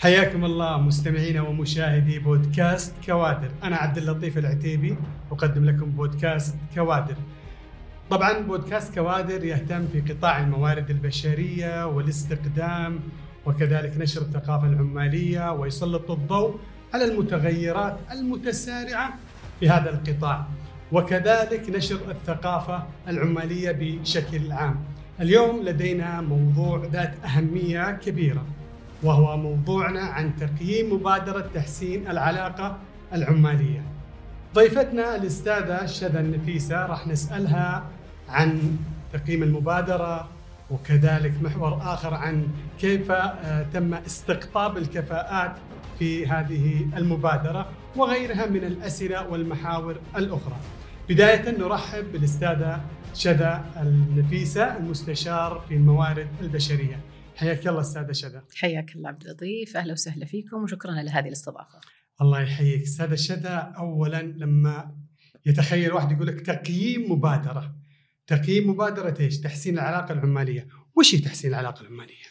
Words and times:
حياكم 0.00 0.44
الله 0.44 0.80
مستمعينا 0.80 1.42
ومشاهدي 1.42 2.18
بودكاست 2.18 2.94
كوادر، 3.06 3.50
أنا 3.62 3.76
عبد 3.76 3.98
اللطيف 3.98 4.38
العتيبي 4.38 4.96
أقدم 5.32 5.64
لكم 5.64 5.90
بودكاست 5.90 6.56
كوادر. 6.74 7.14
طبعا 8.10 8.38
بودكاست 8.38 8.94
كوادر 8.94 9.44
يهتم 9.44 9.86
في 9.92 10.00
قطاع 10.00 10.40
الموارد 10.40 10.90
البشرية 10.90 11.86
والاستقدام 11.86 13.00
وكذلك 13.46 13.96
نشر 13.96 14.20
الثقافة 14.20 14.66
العمالية 14.66 15.52
ويسلط 15.52 16.10
الضوء 16.10 16.58
على 16.94 17.04
المتغيرات 17.04 17.96
المتسارعة 18.12 19.14
في 19.60 19.68
هذا 19.68 19.90
القطاع 19.90 20.46
وكذلك 20.92 21.70
نشر 21.70 22.10
الثقافة 22.10 22.82
العمالية 23.08 23.72
بشكل 23.72 24.52
عام. 24.52 24.84
اليوم 25.20 25.62
لدينا 25.62 26.20
موضوع 26.20 26.84
ذات 26.92 27.14
أهمية 27.24 27.92
كبيرة 27.92 28.44
وهو 29.02 29.36
موضوعنا 29.36 30.00
عن 30.00 30.36
تقييم 30.36 30.92
مبادرة 30.94 31.50
تحسين 31.54 32.10
العلاقة 32.10 32.76
العمالية. 33.12 33.82
ضيفتنا 34.54 35.16
الأستاذة 35.16 35.86
شذا 35.86 36.20
النفيسة 36.20 36.86
راح 36.86 37.06
نسألها 37.06 37.84
عن 38.28 38.76
تقييم 39.12 39.42
المبادرة 39.42 40.28
وكذلك 40.70 41.32
محور 41.42 41.78
آخر 41.82 42.14
عن 42.14 42.46
كيف 42.80 43.10
آه، 43.10 43.66
تم 43.72 43.94
استقطاب 43.94 44.76
الكفاءات 44.76 45.56
في 45.98 46.26
هذه 46.26 46.86
المبادرة 46.96 47.66
وغيرها 47.96 48.46
من 48.46 48.64
الأسئلة 48.64 49.28
والمحاور 49.28 49.96
الأخرى. 50.16 50.56
بداية 51.08 51.58
نرحب 51.58 52.12
بالأستاذة 52.12 52.80
شذا 53.14 53.64
النفيسة 53.82 54.76
المستشار 54.76 55.62
في 55.68 55.74
الموارد 55.74 56.28
البشرية. 56.40 57.00
حياك 57.40 57.68
الله 57.68 57.80
أستاذة 57.80 58.12
شذا. 58.12 58.44
حياك 58.54 58.96
الله 58.96 59.08
عبد 59.08 59.22
اللطيف. 59.22 59.76
أهلا 59.76 59.92
وسهلا 59.92 60.26
فيكم 60.26 60.62
وشكرا 60.62 60.92
على 60.92 61.10
هذه 61.10 61.26
الاستضافة. 61.26 61.80
الله 62.20 62.40
يحييك. 62.40 62.82
أستاذة 62.82 63.14
شذا 63.14 63.56
اولا 63.76 64.22
لما 64.22 64.96
يتخيل 65.46 65.92
واحد 65.92 66.12
يقول 66.12 66.26
لك 66.26 66.40
تقييم 66.40 67.12
مبادرة. 67.12 67.76
تقييم 68.26 68.70
مبادرة 68.70 69.20
إيش؟ 69.20 69.40
تحسين 69.40 69.74
العلاقة 69.74 70.12
العمالية. 70.12 70.68
وش 70.96 71.14
هي 71.14 71.18
تحسين 71.18 71.50
العلاقة 71.50 71.82
العمالية؟ 71.82 72.24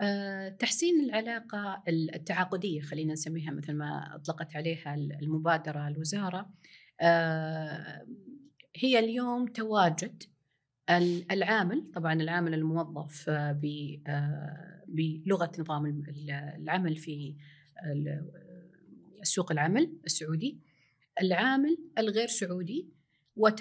أه، 0.00 0.48
تحسين 0.48 1.04
العلاقة 1.04 1.82
التعاقدية 1.88 2.80
خلينا 2.80 3.12
نسميها 3.12 3.50
مثل 3.50 3.72
ما 3.72 4.14
أطلقت 4.14 4.56
عليها 4.56 4.94
المبادرة 4.94 5.88
الوزارة. 5.88 6.50
أه، 7.00 8.06
هي 8.76 8.98
اليوم 8.98 9.46
تواجد 9.46 10.22
العامل 11.30 11.90
طبعا 11.94 12.12
العامل 12.12 12.54
الموظف 12.54 13.28
آه، 13.28 13.60
آه، 14.06 14.84
بلغة 14.88 15.52
نظام 15.58 16.04
العمل 16.58 16.96
في 16.96 17.36
سوق 19.22 19.52
العمل 19.52 19.98
السعودي. 20.06 20.60
العامل 21.22 21.78
الغير 21.98 22.26
سعودي 22.26 22.88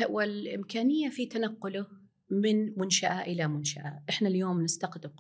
والإمكانية 0.10 1.10
في 1.10 1.26
تنقله 1.26 1.88
من 2.32 2.80
منشأة 2.80 3.22
إلى 3.22 3.48
منشأة، 3.48 4.04
إحنا 4.10 4.28
اليوم 4.28 4.62
نستقطب 4.62 5.12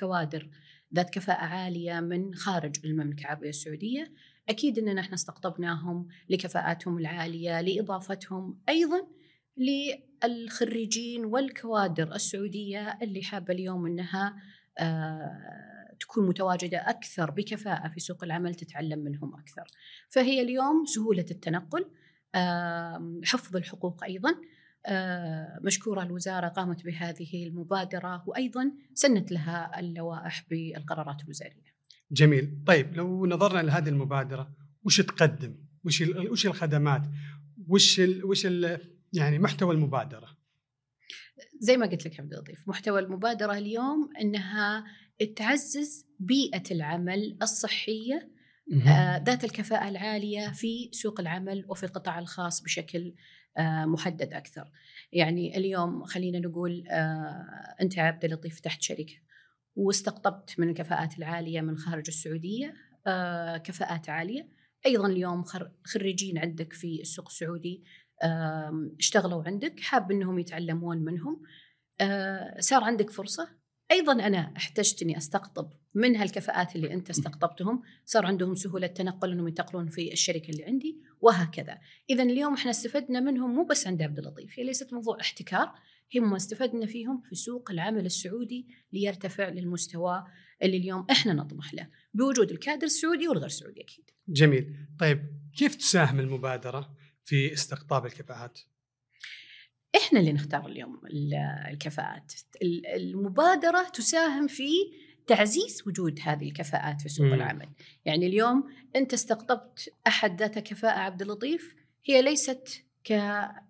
كوادر 0.00 0.50
ذات 0.94 1.10
كفاءة 1.10 1.44
عالية 1.44 2.00
من 2.00 2.34
خارج 2.34 2.76
المملكة 2.84 3.20
العربية 3.20 3.48
السعودية، 3.48 4.12
أكيد 4.48 4.78
إننا 4.78 5.00
إحنا 5.00 5.14
استقطبناهم 5.14 6.08
لكفاءاتهم 6.28 6.98
العالية، 6.98 7.60
لإضافتهم. 7.60 8.58
أيضا 8.68 9.15
للخريجين 9.56 11.24
والكوادر 11.24 12.14
السعودية 12.14 12.98
اللي 13.02 13.22
حابة 13.22 13.54
اليوم 13.54 13.86
أنها 13.86 14.36
آه، 14.78 15.96
تكون 16.00 16.28
متواجدة 16.28 16.78
أكثر 16.78 17.30
بكفاءة 17.30 17.88
في 17.88 18.00
سوق 18.00 18.24
العمل 18.24 18.54
تتعلم 18.54 18.98
منهم 18.98 19.34
أكثر. 19.34 19.64
فهي 20.08 20.42
اليوم 20.42 20.84
سهولة 20.84 21.26
التنقل 21.30 21.90
حفظ 23.24 23.56
الحقوق 23.56 24.04
أيضا 24.04 24.34
آه، 24.86 25.58
مشكورة 25.62 26.02
الوزارة 26.02 26.48
قامت 26.48 26.84
بهذه 26.84 27.46
المبادرة 27.46 28.24
وأيضا 28.26 28.72
سنت 28.94 29.32
لها 29.32 29.80
اللوائح 29.80 30.46
بالقرارات 30.50 31.22
الوزارية. 31.22 31.76
جميل، 32.10 32.62
طيب 32.66 32.96
لو 32.96 33.26
نظرنا 33.26 33.62
لهذه 33.62 33.88
المبادرة 33.88 34.54
وش 34.84 35.00
تقدم؟ 35.00 35.56
وش 36.30 36.46
الخدمات؟ 36.46 37.02
وش 37.68 38.00
وش 38.24 38.46
ال 38.46 38.80
يعني 39.12 39.38
محتوى 39.38 39.74
المبادرة. 39.74 40.36
زي 41.60 41.76
ما 41.76 41.86
قلت 41.86 42.06
لك 42.06 42.20
عبد 42.20 42.32
اللطيف 42.32 42.68
محتوى 42.68 43.00
المبادرة 43.00 43.52
اليوم 43.52 44.10
إنها 44.20 44.84
تعزز 45.36 46.06
بيئة 46.20 46.62
العمل 46.70 47.38
الصحية 47.42 48.30
آه 48.88 49.16
ذات 49.16 49.44
الكفاءة 49.44 49.88
العالية 49.88 50.52
في 50.52 50.88
سوق 50.92 51.20
العمل 51.20 51.64
وفي 51.68 51.86
القطاع 51.86 52.18
الخاص 52.18 52.62
بشكل 52.62 53.14
آه 53.58 53.84
محدد 53.84 54.32
أكثر. 54.32 54.70
يعني 55.12 55.56
اليوم 55.56 56.04
خلينا 56.04 56.38
نقول 56.38 56.84
آه 56.88 57.76
أنت 57.80 57.98
عبد 57.98 58.24
اللطيف 58.24 58.56
فتحت 58.56 58.82
شركه 58.82 59.14
واستقطبت 59.76 60.60
من 60.60 60.68
الكفاءات 60.68 61.18
العالية 61.18 61.60
من 61.60 61.78
خارج 61.78 62.04
السعودية 62.08 62.74
آه 63.06 63.56
كفاءات 63.56 64.08
عالية. 64.08 64.48
أيضا 64.86 65.06
اليوم 65.06 65.44
خريجين 65.84 66.38
عندك 66.38 66.72
في 66.72 67.00
السوق 67.00 67.28
السعودي 67.28 67.84
اشتغلوا 68.98 69.42
عندك 69.46 69.80
حاب 69.80 70.12
إنهم 70.12 70.38
يتعلمون 70.38 70.98
منهم. 70.98 71.42
آه، 72.00 72.60
صار 72.60 72.84
عندك 72.84 73.10
فرصة. 73.10 73.48
أيضا 73.90 74.12
أنا 74.12 74.52
احتجت 74.56 75.02
إني 75.02 75.16
أستقطب 75.16 75.72
من 75.94 76.16
هالكفاءات 76.16 76.76
اللي 76.76 76.92
أنت 76.92 77.10
استقطبتهم. 77.10 77.82
صار 78.04 78.26
عندهم 78.26 78.54
سهولة 78.54 78.86
تنقل 78.86 79.32
إنهم 79.32 79.48
ينتقلون 79.48 79.88
في 79.88 80.12
الشركة 80.12 80.50
اللي 80.50 80.64
عندي 80.64 81.00
وهكذا. 81.20 81.78
اذا 82.10 82.22
اليوم 82.22 82.54
إحنا 82.54 82.70
استفدنا 82.70 83.20
منهم 83.20 83.54
مو 83.54 83.64
بس 83.64 83.86
عند 83.86 84.02
عبد 84.02 84.18
اللطيف 84.18 84.58
هي 84.58 84.64
ليست 84.64 84.92
موضوع 84.92 85.20
احتكار 85.20 85.72
هم 86.16 86.34
استفدنا 86.34 86.86
فيهم 86.86 87.20
في 87.20 87.34
سوق 87.34 87.70
العمل 87.70 88.06
السعودي 88.06 88.66
ليرتفع 88.92 89.48
للمستوى 89.48 90.24
اللي 90.62 90.76
اليوم 90.76 91.06
إحنا 91.10 91.32
نطمح 91.32 91.74
له. 91.74 91.88
بوجود 92.14 92.50
الكادر 92.50 92.84
السعودي 92.84 93.28
والغير 93.28 93.48
سعودي 93.48 93.80
أكيد. 93.80 94.10
جميل. 94.28 94.76
طيب 95.00 95.26
كيف 95.56 95.74
تساهم 95.74 96.20
المبادرة؟ 96.20 96.96
في 97.26 97.52
استقطاب 97.52 98.06
الكفاءات؟ 98.06 98.60
إحنا 99.96 100.20
اللي 100.20 100.32
نختار 100.32 100.66
اليوم 100.66 101.00
الكفاءات 101.70 102.32
المبادرة 102.96 103.88
تساهم 103.88 104.46
في 104.46 104.70
تعزيز 105.26 105.82
وجود 105.86 106.20
هذه 106.22 106.44
الكفاءات 106.44 107.00
في 107.00 107.08
سوق. 107.08 107.26
العمل 107.26 107.68
يعني 108.04 108.26
اليوم 108.26 108.72
أنت 108.96 109.12
استقطبت 109.12 109.92
أحد 110.06 110.40
ذات 110.42 110.58
كفاءة 110.58 110.98
عبد 110.98 111.22
اللطيف 111.22 111.74
هي 112.04 112.22
ليست 112.22 112.84
كالقاعده 113.04 113.64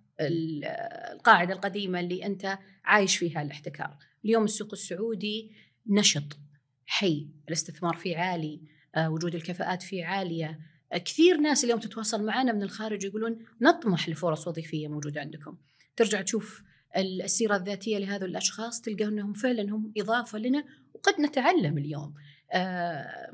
القديمة 1.55 2.01
اللي 2.01 2.27
أنت 2.27 2.59
عايش 2.85 3.17
فيها 3.17 3.43
الاحتكار 3.43 3.97
اليوم 4.25 4.45
السوق 4.45 4.69
السعودي 4.73 5.53
نشط 5.87 6.39
حي 6.87 7.29
الاستثمار 7.49 7.97
فيه 7.97 8.17
عالي 8.17 8.61
آه، 8.95 9.11
وجود 9.11 9.35
الكفاءات 9.35 9.83
فيه 9.83 10.05
عالية 10.05 10.61
كثير 10.95 11.37
ناس 11.37 11.65
اليوم 11.65 11.81
تتواصل 11.81 12.25
معنا 12.25 12.53
من 12.53 12.63
الخارج 12.63 13.05
يقولون 13.05 13.39
نطمح 13.61 14.09
لفرص 14.09 14.49
وظيفية 14.49 14.89
موجودة 14.89 15.21
عندكم. 15.21 15.57
ترجع 15.97 16.23
تشوف 16.23 16.63
السيرة 16.97 17.57
الذاتية 17.57 17.99
لهذول 17.99 18.31
الأشخاص 18.31 18.81
تلقى 18.81 19.05
إنهم 19.05 19.33
فعلا 19.33 19.63
هم 19.63 19.93
إضافة 19.97 20.39
لنا 20.39 20.65
وقد 20.95 21.21
نتعلم 21.21 21.79
اليوم. 21.79 22.15
آه 22.53 23.33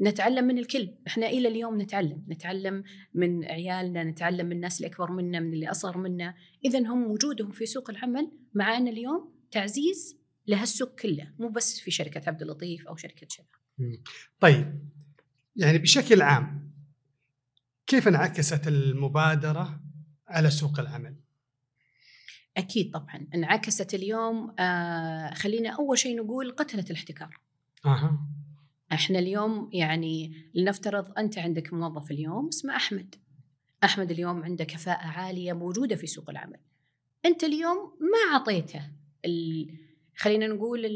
نتعلم 0.00 0.44
من 0.44 0.58
الكل. 0.58 0.94
إحنا 1.06 1.26
إلى 1.26 1.48
اليوم 1.48 1.80
نتعلم. 1.80 2.24
نتعلم 2.28 2.84
من 3.14 3.44
عيالنا 3.44 4.04
نتعلم 4.04 4.46
من 4.46 4.52
الناس 4.52 4.76
اللي 4.76 4.88
اكبر 4.88 5.12
منا 5.12 5.40
من 5.40 5.52
اللي 5.52 5.70
أصغر 5.70 5.98
منا. 5.98 6.34
اذا 6.64 6.78
هم 6.78 7.10
وجودهم 7.10 7.50
في 7.50 7.66
سوق 7.66 7.90
العمل 7.90 8.30
معانا 8.54 8.90
اليوم 8.90 9.32
تعزيز 9.50 10.18
لهالسوق 10.46 10.94
كله 10.94 11.32
مو 11.38 11.48
بس 11.48 11.80
في 11.80 11.90
شركة 11.90 12.22
عبد 12.26 12.42
اللطيف 12.42 12.88
أو 12.88 12.96
شركة 12.96 13.26
شبه 13.30 13.46
طيب 14.40 14.88
يعني 15.56 15.78
بشكل 15.78 16.22
عام 16.22 16.57
كيف 17.88 18.08
انعكست 18.08 18.68
المبادرة 18.68 19.80
على 20.28 20.50
سوق 20.50 20.80
العمل؟ 20.80 21.16
أكيد 22.56 22.90
طبعا. 22.90 23.26
انعكست 23.34 23.94
اليوم 23.94 24.54
آه 24.58 25.34
خلينا 25.34 25.70
أول 25.70 25.98
شيء 25.98 26.16
نقول 26.16 26.50
قتلت 26.50 26.90
الاحتكار. 26.90 27.40
أها. 27.86 28.28
إحنا 28.92 29.18
اليوم 29.18 29.70
يعني 29.72 30.32
لنفترض 30.54 31.18
أنت 31.18 31.38
عندك 31.38 31.72
موظف 31.72 32.10
اليوم 32.10 32.48
اسمه 32.48 32.76
أحمد. 32.76 33.14
أحمد 33.84 34.10
اليوم 34.10 34.42
عنده 34.42 34.64
كفاءة 34.64 35.06
عالية 35.06 35.52
موجودة 35.52 35.96
في 35.96 36.06
سوق 36.06 36.30
العمل. 36.30 36.60
أنت 37.24 37.44
اليوم 37.44 37.76
ما 38.00 38.34
أعطيته 38.34 38.82
خلينا 40.20 40.46
نقول 40.46 40.86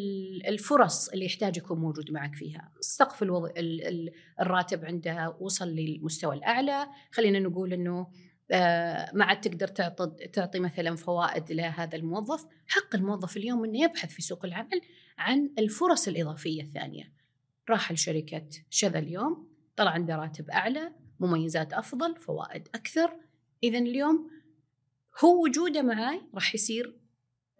الفرص 0.48 1.08
اللي 1.08 1.24
يحتاج 1.24 1.56
يكون 1.56 1.78
موجود 1.78 2.10
معك 2.10 2.34
فيها. 2.34 2.72
سقف 2.80 3.22
الوض... 3.22 3.52
الراتب 4.40 4.84
عنده 4.84 5.36
وصل 5.40 5.68
للمستوى 5.68 6.34
الأعلى. 6.34 6.86
خلينا 7.12 7.38
نقول 7.38 7.72
أنه 7.72 8.06
آه، 8.50 9.10
ما 9.14 9.24
عاد 9.24 9.40
تقدر 9.40 9.68
تعطي 9.68 10.28
تعطي 10.28 10.58
مثلا 10.58 10.96
فوائد 10.96 11.52
لهذا 11.52 11.96
الموظف. 11.96 12.46
حق 12.66 12.94
الموظف 12.94 13.36
اليوم 13.36 13.64
إنه 13.64 13.82
يبحث 13.82 14.12
في 14.12 14.22
سوق 14.22 14.44
العمل 14.44 14.80
عن 15.18 15.50
الفرص 15.58 16.08
الإضافية 16.08 16.62
الثانية. 16.62 17.12
راح 17.70 17.92
لشركة 17.92 18.48
شذا 18.70 18.98
اليوم 18.98 19.48
طلع 19.76 19.90
عنده 19.90 20.16
راتب 20.16 20.50
أعلى 20.50 20.92
مميزات 21.20 21.72
أفضل 21.72 22.16
فوائد 22.16 22.68
أكثر. 22.74 23.16
إذا 23.62 23.78
اليوم 23.78 24.30
هو 25.24 25.44
وجوده 25.44 25.82
معي 25.82 26.20
راح 26.34 26.54
يصير 26.54 26.96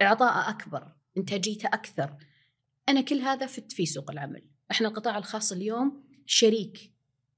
إعطاء 0.03 0.51
أكبر. 0.51 1.02
إنتاجيته 1.17 1.67
أكثر. 1.67 2.17
أنا 2.89 3.01
كل 3.01 3.19
هذا 3.19 3.47
فت 3.47 3.73
في 3.73 3.87
سوق 3.87 4.11
العمل. 4.11 4.43
إحنا 4.71 4.89
القطاع 4.89 5.19
الخاص 5.19 5.53
اليوم 5.53 6.05
شريك. 6.27 6.93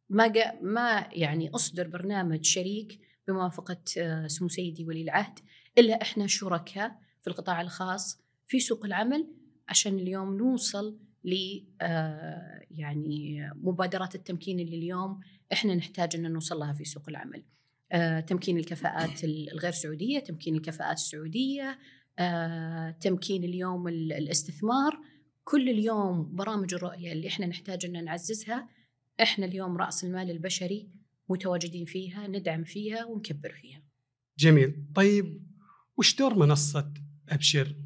ما 0.09 0.33
ما 0.63 1.09
يعني 1.13 1.51
أصدر 1.51 1.89
برنامج 1.89 2.45
شريك 2.45 3.01
بموافقة 3.29 3.83
آه، 3.99 4.27
سمو 4.27 4.49
سيدي 4.49 4.85
ولي 4.85 5.03
العهد 5.03 5.39
إلا 5.79 6.03
إحنا 6.03 6.27
شركاء 6.27 6.99
في 7.23 7.31
القطاع 7.31 7.61
الخاص 7.61 8.21
في 8.47 8.61
سوق 8.61 8.85
العمل 8.85 9.29
عشان 9.69 9.99
اليوم 9.99 10.37
نوصل 10.37 10.99
ل 11.25 11.61
آه، 11.81 12.61
يعني 12.71 13.51
مبادرات 13.55 14.15
التمكين 14.15 14.61
اللي 14.61 14.77
اليوم 14.77 15.21
إحنا 15.53 15.75
نحتاج 15.75 16.17
أن 16.17 16.33
نوصل 16.33 16.59
لها 16.59 16.73
في 16.73 16.85
سوق 16.85 17.09
العمل. 17.09 17.45
آه، 17.93 18.21
تمكين 18.21 18.59
الكفاءات 18.59 19.25
الغير 19.25 19.73
سعودية، 19.73 20.19
تمكين 20.19 20.55
الكفاءات 20.55 20.97
السعودية، 20.97 21.79
تمكين 23.01 23.45
اليوم 23.45 23.89
الاستثمار، 23.89 24.99
كل 25.45 25.69
اليوم 25.69 26.37
برامج 26.37 26.75
الرؤية 26.75 27.13
اللي 27.13 27.29
إحنا 27.29 27.47
نحتاج 27.47 27.85
إن 27.85 28.05
نعززها. 28.05 28.69
إحنا 29.23 29.47
اليوم 29.47 29.77
رأس 29.77 30.05
المال 30.05 30.31
البشري 30.31 30.89
متواجدين 31.29 31.85
فيها، 31.85 32.27
ندعم 32.27 32.65
فيها 32.65 33.05
ونكبر 33.05 33.53
فيها. 33.53 33.83
جميل، 34.39 34.87
طيب 34.95 35.47
وش 35.97 36.17
دور 36.17 36.35
منصة 36.39 36.95
أبشر 37.29 37.77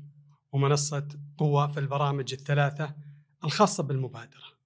ومنصة 0.53 1.09
قوة 1.39 1.69
في 1.69 1.81
البرامج 1.81 2.33
الثلاثة 2.33 2.95
الخاصة 3.45 3.83
بالمبادرة؟ 3.83 4.59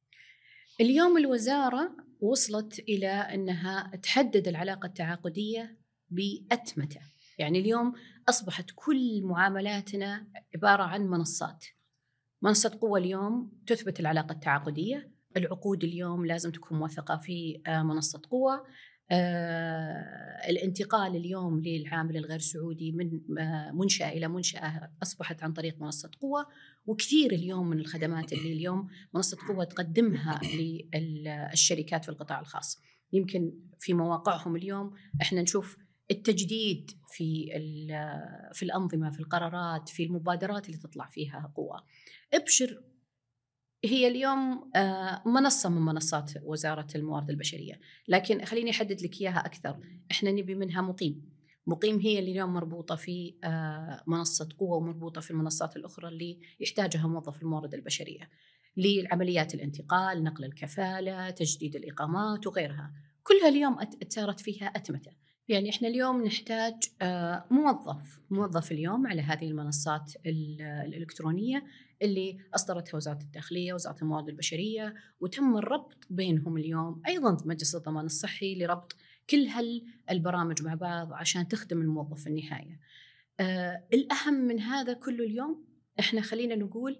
اليوم 0.81 1.19
الوزارة 1.19 1.97
وصلت 2.21 2.79
إلى 2.79 3.09
أنها 3.09 3.97
تحدد 4.03 4.49
العلاقة 4.49 4.87
التعاقدية 4.87 5.79
بأتمتة. 6.11 7.01
يعني 7.43 7.59
اليوم 7.59 7.93
أصبحت 8.29 8.71
كل 8.75 9.23
معاملاتنا 9.23 10.27
عبارة 10.55 10.83
عن 10.83 11.07
منصات. 11.07 11.65
منصة 12.43 12.79
قوة 12.81 12.99
اليوم 12.99 13.53
تثبت 13.67 14.01
العلاقة 14.01 14.33
التعاقدية. 14.33 15.13
العقود 15.37 15.85
اليوم 15.85 16.27
لازم 16.27 16.51
تكون 16.51 16.79
موثقة 16.79 17.17
في 17.17 17.63
آه، 17.67 17.83
منصة 17.83 18.23
قوة. 18.31 18.67
آه، 19.11 20.51
الانتقال 20.51 21.17
اليوم 21.17 21.61
للعامل 21.61 22.17
الغير 22.17 22.39
سعودي 22.39 22.93
من 22.93 23.39
آه، 23.39 23.71
منشأة 23.73 24.09
إلى 24.09 24.29
منشأة 24.29 24.91
أصبحت 25.03 25.43
عن 25.43 25.53
طريق 25.53 25.81
منصة 25.81 26.11
قوة. 26.21 26.47
وكثير 26.87 27.33
اليوم 27.33 27.69
من 27.69 27.79
الخدمات 27.79 28.33
اللي 28.33 28.53
اليوم 28.53 28.89
منصة 29.15 29.37
قوة 29.49 29.65
تقدمها 29.65 30.41
للشركات 30.95 32.05
في 32.05 32.11
القطاع 32.11 32.41
الخاص. 32.41 32.81
يمكن 33.13 33.53
في 33.79 33.95
مواقعهم 33.95 34.57
اليوم 34.57 34.95
إحنا 35.23 35.43
نشوف 35.43 35.77
التجديد 36.13 36.91
في 37.09 37.47
في 38.53 38.63
الأنظمة 38.63 39.11
في 39.11 39.21
القرارات 39.21 39.89
في 39.89 40.05
المبادرات 40.05 40.67
اللي 40.67 40.79
تطلع 40.79 41.07
فيها 41.07 41.53
قوة. 41.57 41.85
ابشر. 42.35 42.83
هي 43.85 44.09
اليوم 44.09 44.71
آه، 44.77 45.23
منصة 45.27 45.69
من 45.69 45.83
منصات 45.83 46.33
وزارة 46.43 46.87
الموارد 46.95 47.31
البشرية. 47.31 47.81
لكن 48.09 48.45
خليني 48.45 48.71
أحدد 48.71 49.03
لك 49.03 49.21
إياها 49.21 49.47
أكثر. 49.47 49.79
إحنا 50.11 50.33
نبي 50.33 50.55
منها 50.55 50.83
مقيم. 50.83 51.33
مقيم 51.67 51.99
هي 51.99 52.19
اللي 52.19 52.31
اليوم 52.31 52.53
مربوطة 52.53 52.95
في 52.95 53.35
آه، 53.45 54.03
منصة 54.07 54.49
قوة 54.59 54.77
ومربوطة 54.77 55.21
في 55.21 55.31
المنصات 55.31 55.77
الأخرى 55.77 56.09
اللي 56.09 56.41
يحتاجها 56.61 57.07
موظف 57.07 57.43
الموارد 57.43 57.75
البشرية. 57.75 58.31
لعمليات 58.77 59.55
الانتقال 59.55 60.25
نقل 60.25 60.45
الكفالة 60.45 61.31
تجديد 61.31 61.77
الإقامات 61.77 62.47
وغيرها. 62.47 62.93
كلها 63.23 63.49
اليوم 63.49 63.77
صارت 64.09 64.41
فيها 64.41 64.67
أتمتة. 64.67 65.22
يعني 65.49 65.71
إحنا 65.71 65.89
اليوم 65.89 66.25
نحتاج 66.25 66.75
آه، 67.03 67.45
موظف 67.51 68.21
موظف 68.31 68.73
اليوم 68.73 69.07
على 69.07 69.23
هذه 69.23 69.45
المنصات 69.45 70.13
الإلكترونية 70.27 71.65
اللي 72.03 72.39
أصدرتها 72.55 72.97
وزارة 72.97 73.21
الداخلية 73.23 73.73
وزارة 73.73 73.97
الموارد 74.03 74.29
البشرية 74.29 74.95
وتم 75.21 75.57
الربط 75.57 76.07
بينهم 76.11 76.57
اليوم 76.57 77.03
أيضا 77.07 77.37
مجلس 77.45 77.75
الضمان 77.75 78.05
الصحي 78.05 78.55
لربط 78.55 78.97
كل 79.31 79.47
هالبرامج 80.09 80.63
مع 80.63 80.75
بعض 80.75 81.13
عشان 81.13 81.49
تخدم 81.49 81.81
الموظف 81.81 82.21
في 82.21 82.27
النهاية. 82.27 82.81
آه 83.41 83.85
الأهم 83.93 84.35
من 84.35 84.61
هذا 84.61 84.93
كله 84.93 85.25
اليوم 85.25 85.65
إحنا 86.01 86.21
خلينا 86.21 86.55
نقول 86.55 86.99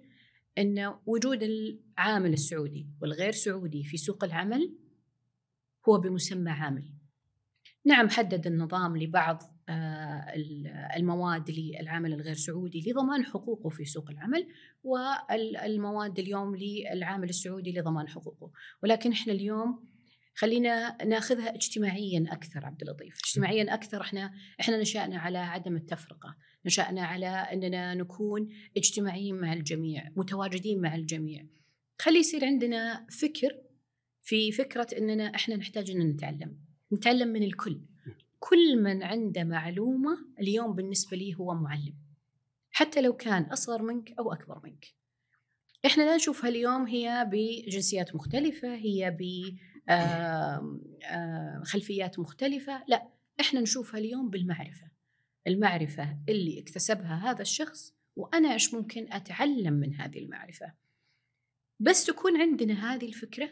إن 0.57 0.93
وجود 1.05 1.43
العامل 1.43 2.33
السعودي 2.33 2.87
والغير 3.01 3.31
سعودي 3.31 3.83
في 3.83 3.97
سوق 3.97 4.23
العمل 4.23 4.77
هو 5.89 5.97
بمسمى 5.97 6.51
عامل. 6.51 6.92
نعم 7.85 8.09
حدد 8.09 8.47
النظام 8.47 8.97
لبعض 8.97 9.43
آه، 9.69 10.33
المواد 10.97 11.51
للعامل 11.51 12.13
الغير 12.13 12.33
سعودي 12.33 12.91
لضمان 12.91 13.25
حقوقه 13.25 13.69
في 13.69 13.85
سوق 13.85 14.09
العمل 14.09 14.47
والمواد 14.83 16.19
اليوم 16.19 16.55
للعامل 16.55 17.29
السعودي 17.29 17.79
لضمان 17.79 18.07
حقوقه. 18.07 18.51
ولكن 18.83 19.11
إحنا 19.11 19.33
اليوم 19.33 19.85
خلينا 20.35 20.97
ناخذها 21.05 21.55
اجتماعيا 21.55 22.25
أكثر 22.31 22.65
عبد 22.65 22.81
اللطيف. 22.81 23.19
اجتماعيا 23.25 23.73
أكثر 23.73 24.01
إحنا 24.01 24.33
إحنا 24.59 24.77
نشأنا 24.81 25.19
على 25.19 25.37
عدم 25.37 25.75
التفرقة. 25.75 26.35
نشأنا 26.65 27.01
على 27.01 27.27
أننا 27.27 27.95
نكون 27.95 28.49
اجتماعيين 28.77 29.35
مع 29.35 29.53
الجميع 29.53 30.09
متواجدين 30.15 30.81
مع 30.81 30.95
الجميع. 30.95 31.45
خلي 32.01 32.19
يصير 32.19 32.45
عندنا 32.45 33.07
فكر 33.09 33.57
في 34.21 34.51
فكرة 34.51 34.87
أننا 34.97 35.35
إحنا 35.35 35.55
نحتاج 35.55 35.91
ان 35.91 35.99
نتعلم. 35.99 36.62
نتعلم 36.93 37.27
من 37.27 37.43
الكل. 37.43 37.81
كل 38.39 38.81
من 38.83 39.03
عنده 39.03 39.43
معلومة 39.43 40.17
اليوم 40.39 40.75
بالنسبة 40.75 41.17
لي 41.17 41.35
هو 41.35 41.53
معلم. 41.53 41.93
حتى 42.71 43.01
لو 43.01 43.13
كان 43.13 43.43
أصغر 43.43 43.81
منك 43.81 44.13
أو 44.19 44.33
أكبر 44.33 44.61
منك. 44.63 44.85
إحنا 45.85 46.03
لا 46.03 46.15
نشوفها 46.15 46.49
اليوم 46.49 46.87
هي 46.87 47.29
بجنسيات 47.31 48.15
مختلفة 48.15 48.75
هي 48.75 49.17
بخلفيات 51.61 52.19
مختلفة. 52.19 52.83
لا 52.87 53.09
إحنا 53.39 53.61
نشوفها 53.61 53.99
اليوم 53.99 54.29
بالمعرفة. 54.29 54.91
المعرفة 55.47 56.17
اللي 56.29 56.59
اكتسبها 56.59 57.31
هذا 57.31 57.41
الشخص 57.41 57.93
وأنا 58.15 58.53
إيش 58.53 58.73
ممكن 58.73 59.13
أتعلم 59.13 59.73
من 59.73 59.93
هذه 59.93 60.19
المعرفة؟ 60.19 60.73
بس 61.79 62.05
تكون 62.05 62.41
عندنا 62.41 62.93
هذه 62.93 63.05
الفكرة 63.05 63.49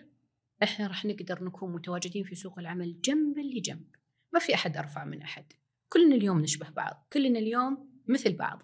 إحنا 0.64 0.88
راح 0.88 1.06
نقدر 1.06 1.44
نكون 1.44 1.74
متواجدين 1.74 2.24
في 2.24 2.36
سوق 2.36 2.60
العمل 2.60 3.02
جنبا 3.02 3.42
لجنب 3.42 3.96
ما 4.34 4.40
في 4.40 4.54
أحد 4.54 4.78
أرفع 4.78 5.06
من 5.06 5.22
أحد. 5.22 5.54
كلنا 5.90 6.16
اليوم 6.16 6.42
نشبه 6.42 6.70
بعض. 6.70 7.08
كلنا 7.14 7.40
اليوم 7.40 8.02
مثل 8.08 8.34
بعض. 8.34 8.64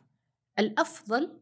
الأفضل 0.60 1.40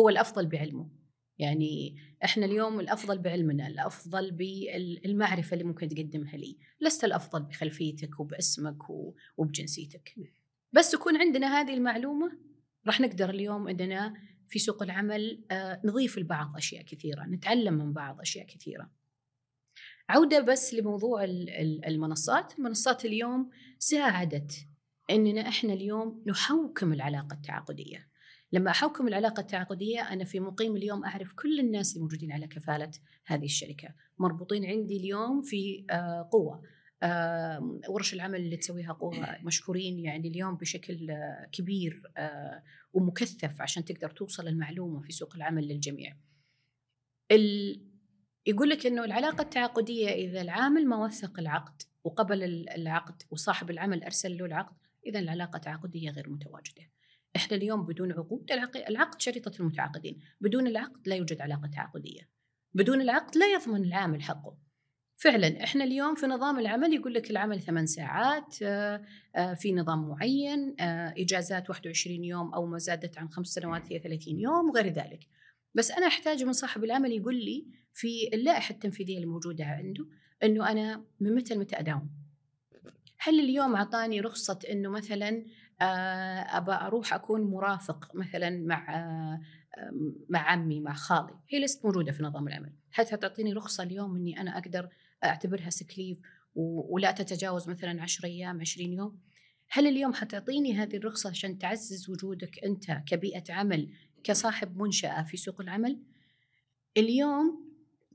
هو 0.00 0.08
الأفضل 0.08 0.46
بعلمه. 0.46 0.90
يعني 1.38 1.96
إحنا 2.24 2.46
اليوم 2.46 2.80
الأفضل 2.80 3.18
بعلمنا، 3.18 3.66
الأفضل 3.66 4.30
بالمعرفة 4.30 5.54
اللي 5.54 5.64
ممكن 5.64 5.88
تقدمها 5.88 6.36
لي، 6.36 6.58
لست 6.80 7.04
الأفضل 7.04 7.42
بخلفيتك 7.42 8.20
وباسمك 8.20 8.78
وبجنسيتك. 9.36 10.14
بس 10.72 10.90
تكون 10.90 11.16
عندنا 11.16 11.60
هذه 11.60 11.74
المعلومة 11.74 12.38
راح 12.86 13.00
نقدر 13.00 13.30
اليوم 13.30 13.68
إننا 13.68 14.14
في 14.48 14.58
سوق 14.58 14.82
العمل 14.82 15.44
آه، 15.50 15.80
نضيف 15.84 16.18
لبعض 16.18 16.56
أشياء 16.56 16.82
كثيرة، 16.82 17.22
نتعلم 17.22 17.74
من 17.74 17.92
بعض 17.92 18.20
أشياء 18.20 18.46
كثيرة. 18.46 18.90
عودة 20.08 20.40
بس 20.40 20.74
لموضوع 20.74 21.24
المنصات. 21.86 22.58
المنصات 22.58 23.04
اليوم 23.04 23.50
ساعدت 23.78 24.52
أننا 25.10 25.48
إحنا 25.48 25.72
اليوم 25.72 26.24
نحوكم 26.26 26.92
العلاقة 26.92 27.34
التعاقدية. 27.34 28.08
لما 28.52 28.70
أحوكم 28.70 29.08
العلاقة 29.08 29.40
التعاقدية 29.40 30.12
أنا 30.12 30.24
في 30.24 30.40
مقيم 30.40 30.76
اليوم 30.76 31.04
أعرف 31.04 31.32
كل 31.32 31.60
الناس 31.60 31.96
الموجودين 31.96 32.32
على 32.32 32.46
كفالة 32.46 32.90
هذه 33.24 33.44
الشركة. 33.44 33.88
مربوطين 34.18 34.64
عندي 34.64 34.96
اليوم 34.96 35.42
في 35.42 35.86
آه، 35.90 36.28
قوة. 36.32 36.62
ورش 37.88 38.14
العمل 38.14 38.40
اللي 38.40 38.56
تسويها 38.56 38.92
قوة 38.92 39.36
مشكورين 39.42 39.98
يعني 39.98 40.28
اليوم 40.28 40.56
بشكل 40.56 41.10
آه، 41.10 41.48
كبير 41.52 42.02
ومكثف 42.92 43.60
عشان 43.60 43.84
تقدر 43.84 44.10
توصل 44.10 44.48
المعلومة 44.48 45.00
في 45.00 45.12
سوق 45.12 45.36
العمل 45.36 45.68
للجميع 45.68 46.16
يقول 48.46 48.70
لك 48.70 48.86
إنه 48.86 49.04
العلاقة 49.04 49.42
التعاقدية 49.42 50.08
إذا 50.08 50.40
العامل 50.40 50.86
ما 50.86 50.96
وثق 50.96 51.38
العقد 51.38 51.82
وقبل 52.04 52.42
العقد 52.76 53.22
وصاحب 53.30 53.70
العمل 53.70 54.04
أرسل 54.04 54.38
له 54.38 54.44
العقد 54.44 54.76
إذا 55.06 55.18
العلاقة 55.18 55.56
التعاقديه 55.56 56.10
غير 56.10 56.30
متواجدة. 56.30 56.82
إحنا 57.36 57.56
اليوم 57.56 57.86
بدون 57.86 58.12
عقود 58.12 58.52
العقد 58.88 59.20
شريطة 59.20 59.52
المتعاقدين، 59.60 60.20
بدون 60.40 60.66
العقد 60.66 61.08
لا 61.08 61.16
يوجد 61.16 61.40
علاقة 61.40 61.66
تعاقدية. 61.66 62.28
بدون 62.74 63.00
العقد 63.00 63.36
لا 63.36 63.46
يضمن 63.46 63.84
العامل 63.84 64.22
حقه. 64.22 64.56
فعلا 65.18 65.64
إحنا 65.64 65.84
اليوم 65.84 66.14
في 66.14 66.26
نظام 66.26 66.58
العمل 66.58 66.94
يقول 66.94 67.14
لك 67.14 67.30
العمل 67.30 67.60
ثمان 67.60 67.86
ساعات 67.86 68.56
آه، 68.62 69.02
آه، 69.36 69.54
في 69.54 69.72
نظام 69.72 70.08
معين 70.08 70.74
آه، 70.80 71.14
إجازات 71.18 71.70
21 71.70 72.24
يوم 72.24 72.54
أو 72.54 72.66
ما 72.66 72.78
زادت 72.78 73.18
عن 73.18 73.28
خمس 73.28 73.46
سنوات 73.46 73.92
هي 73.92 73.98
30 73.98 74.40
يوم 74.40 74.70
وغير 74.70 74.88
ذلك. 74.88 75.26
بس 75.74 75.90
أنا 75.90 76.06
أحتاج 76.06 76.44
من 76.44 76.52
صاحب 76.52 76.84
العمل 76.84 77.12
يقول 77.12 77.34
لي 77.34 77.66
في 77.92 78.30
اللائحة 78.34 78.72
التنفيذية 78.72 79.18
الموجودة 79.18 79.64
عنده 79.64 80.06
إنه 80.42 80.70
أنا 80.70 81.04
من 81.20 81.34
متى 81.34 81.54
لمتى 81.54 81.78
أداوم. 81.78 82.10
هل 83.18 83.40
اليوم 83.40 83.74
أعطاني 83.76 84.20
رخصة 84.20 84.58
إنه 84.70 84.90
مثلا 84.90 85.44
أبى 86.56 86.72
أروح 86.72 87.14
أكون 87.14 87.40
مرافق 87.40 88.14
مثلا 88.14 88.50
مع 88.50 88.86
مع 90.28 90.40
عمي 90.40 90.80
مع 90.80 90.92
خالي؟ 90.92 91.34
هي 91.48 91.58
ليست 91.58 91.84
موجودة 91.84 92.12
في 92.12 92.22
نظام 92.22 92.48
العمل. 92.48 92.72
حتى 92.90 93.16
تعطيني 93.16 93.52
رخصة 93.52 93.82
اليوم 93.82 94.16
إني 94.16 94.40
أنا 94.40 94.58
أقدر 94.58 94.88
أعتبرها 95.24 95.70
سكليف 95.70 96.18
ولا 96.54 97.12
تتجاوز 97.12 97.68
مثلا 97.68 98.02
10 98.02 98.26
أيام 98.26 98.60
20 98.60 98.92
يوم. 98.92 99.20
هل 99.70 99.86
اليوم 99.86 100.14
حتعطيني 100.14 100.74
هذه 100.74 100.96
الرخصة 100.96 101.30
عشان 101.30 101.58
تعزز 101.58 102.10
وجودك 102.10 102.64
أنت 102.64 103.02
كبيئة 103.06 103.52
عمل 103.52 103.92
كصاحب 104.24 104.76
منشأة 104.76 105.22
في 105.22 105.36
سوق 105.36 105.60
العمل؟ 105.60 106.02
اليوم 106.96 107.68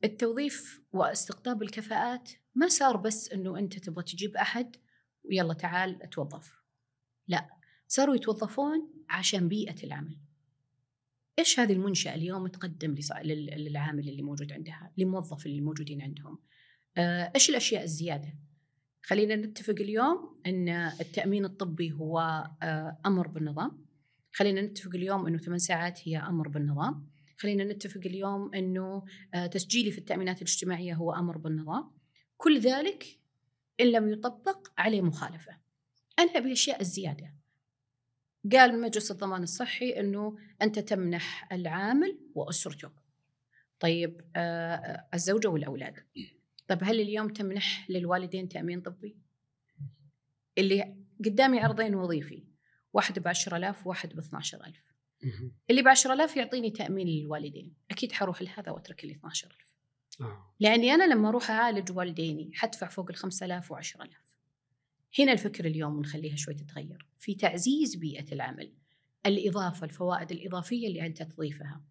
التوظيف 0.04 0.82
واستقطاب 0.94 1.64
الكفاءات 1.64 2.30
ما 2.56 2.68
صار 2.68 2.98
بس 2.98 3.32
إنه 3.32 3.60
أنت 3.60 3.80
تبغى 3.80 4.04
تجيب 4.04 4.38
أحد 4.38 4.76
ويلا 5.24 5.54
تعال 5.54 6.10
توظف 6.10 6.54
لا 7.28 7.50
صاروا 7.88 8.16
يتوظفون 8.16 8.94
عشان 9.10 9.48
بيئة 9.48 9.84
العمل. 9.84 10.18
إيش 11.40 11.60
هذه 11.60 11.74
المنشأة 11.74 12.16
اليوم 12.16 12.48
تقدم 12.48 12.96
للعامل 13.24 14.10
اللي 14.10 14.22
موجود 14.22 14.52
عندها 14.52 14.94
للموظف 14.98 15.46
اللي 15.46 15.62
موجودين 15.62 16.02
عندهم؟ 16.02 16.40
إيش 16.98 17.50
الأشياء 17.50 17.84
الزيادة؟ 17.84 18.44
خلينا 19.06 19.36
نتفق 19.36 19.76
اليوم 19.80 20.42
إن 20.46 20.70
التأمين 20.70 21.46
الطبي 21.46 21.92
هو 21.92 22.20
آه، 22.64 22.98
أمر 23.06 23.28
بالنظام. 23.28 23.86
خلينا 24.32 24.62
نتفق 24.62 24.96
اليوم 24.96 25.28
إنه 25.28 25.38
ثمان 25.38 25.58
ساعات 25.58 26.08
هي 26.08 26.18
أمر 26.18 26.48
بالنظام. 26.48 27.10
خلينا 27.38 27.64
نتفق 27.64 28.02
اليوم 28.06 28.56
إنه 28.56 29.06
آه، 29.34 29.46
تسجيلي 29.46 29.92
في 29.92 29.98
التأمينات 29.98 30.38
الاجتماعية 30.38 30.94
هو 30.94 31.14
أمر 31.14 31.38
بالنظام. 31.38 31.92
كل 32.38 32.60
ذلك 32.60 33.20
إن 33.80 33.86
لم 33.86 34.10
يطبق 34.10 34.68
عليه 34.78 35.02
مخالفة. 35.02 35.58
أنا 36.20 36.32
أبي 36.32 36.48
الأشياء 36.48 36.82
الزيادة. 36.82 37.34
قال 38.52 38.82
مجلس 38.82 39.12
الضمان 39.12 39.44
الصحي 39.44 40.00
إنه 40.00 40.38
أنت 40.62 40.80
تمنح 40.80 41.54
العامل 41.54 42.20
واسرته 42.36 42.90
طيب 43.80 44.22
آه 44.36 45.08
الزوجة 45.14 45.48
والأولاد. 45.48 45.96
طيب 46.68 46.84
هل 46.84 47.02
اليوم 47.02 47.30
تمنح 47.30 47.90
للوالدين 47.90 48.50
تأمين 48.50 48.82
طبي؟ 48.82 49.18
اللي 50.58 50.96
قدامي 51.26 51.60
عرضين 51.60 51.96
وظيفي 51.96 52.44
واحد 52.94 53.20
ب 53.20 53.28
10000 53.28 53.88
وواحد 53.88 54.14
ب 54.14 54.20
12000 54.20 54.94
اللي 55.70 55.82
ب 55.82 55.88
10000 55.88 56.38
يعطيني 56.38 56.72
تأمين 56.72 57.08
للوالدين. 57.08 57.74
أكيد 57.92 58.12
حروح 58.12 58.42
لهذا 58.42 58.72
وأترك 58.72 59.04
ال 59.04 59.10
12000 59.10 59.74
آه. 60.22 60.56
لأني 60.60 60.92
أنا 60.92 61.14
لما 61.14 61.30
أروح 61.30 61.52
أعالج 61.52 61.92
والديني 61.92 62.52
حدفع 62.54 62.88
فوق 62.88 63.10
ال 63.10 63.16
5000 63.16 63.74
و10000 63.74 64.34
هنا 65.20 65.32
الفكر 65.32 65.66
اليوم 65.66 66.00
نخليها 66.00 66.36
شوي 66.36 66.54
تتغير. 66.54 67.08
في 67.18 67.36
تعزيز 67.36 67.96
بيئة 67.96 68.34
العمل 68.34 68.74
الإضافة 69.26 69.86
الفوائد 69.86 70.32
الإضافية 70.32 70.88
اللي 70.88 71.06
أنت 71.06 71.24
تضيفها. 71.24 71.82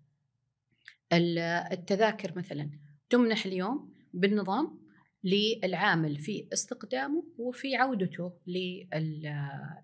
التذاكر 1.72 2.38
مثلا 2.38 2.70
تمنح 3.10 3.46
اليوم 3.46 3.91
بالنظام 4.14 4.82
للعامل 5.24 6.18
في 6.18 6.48
استقدامه 6.52 7.24
وفي 7.38 7.76
عودته 7.76 8.32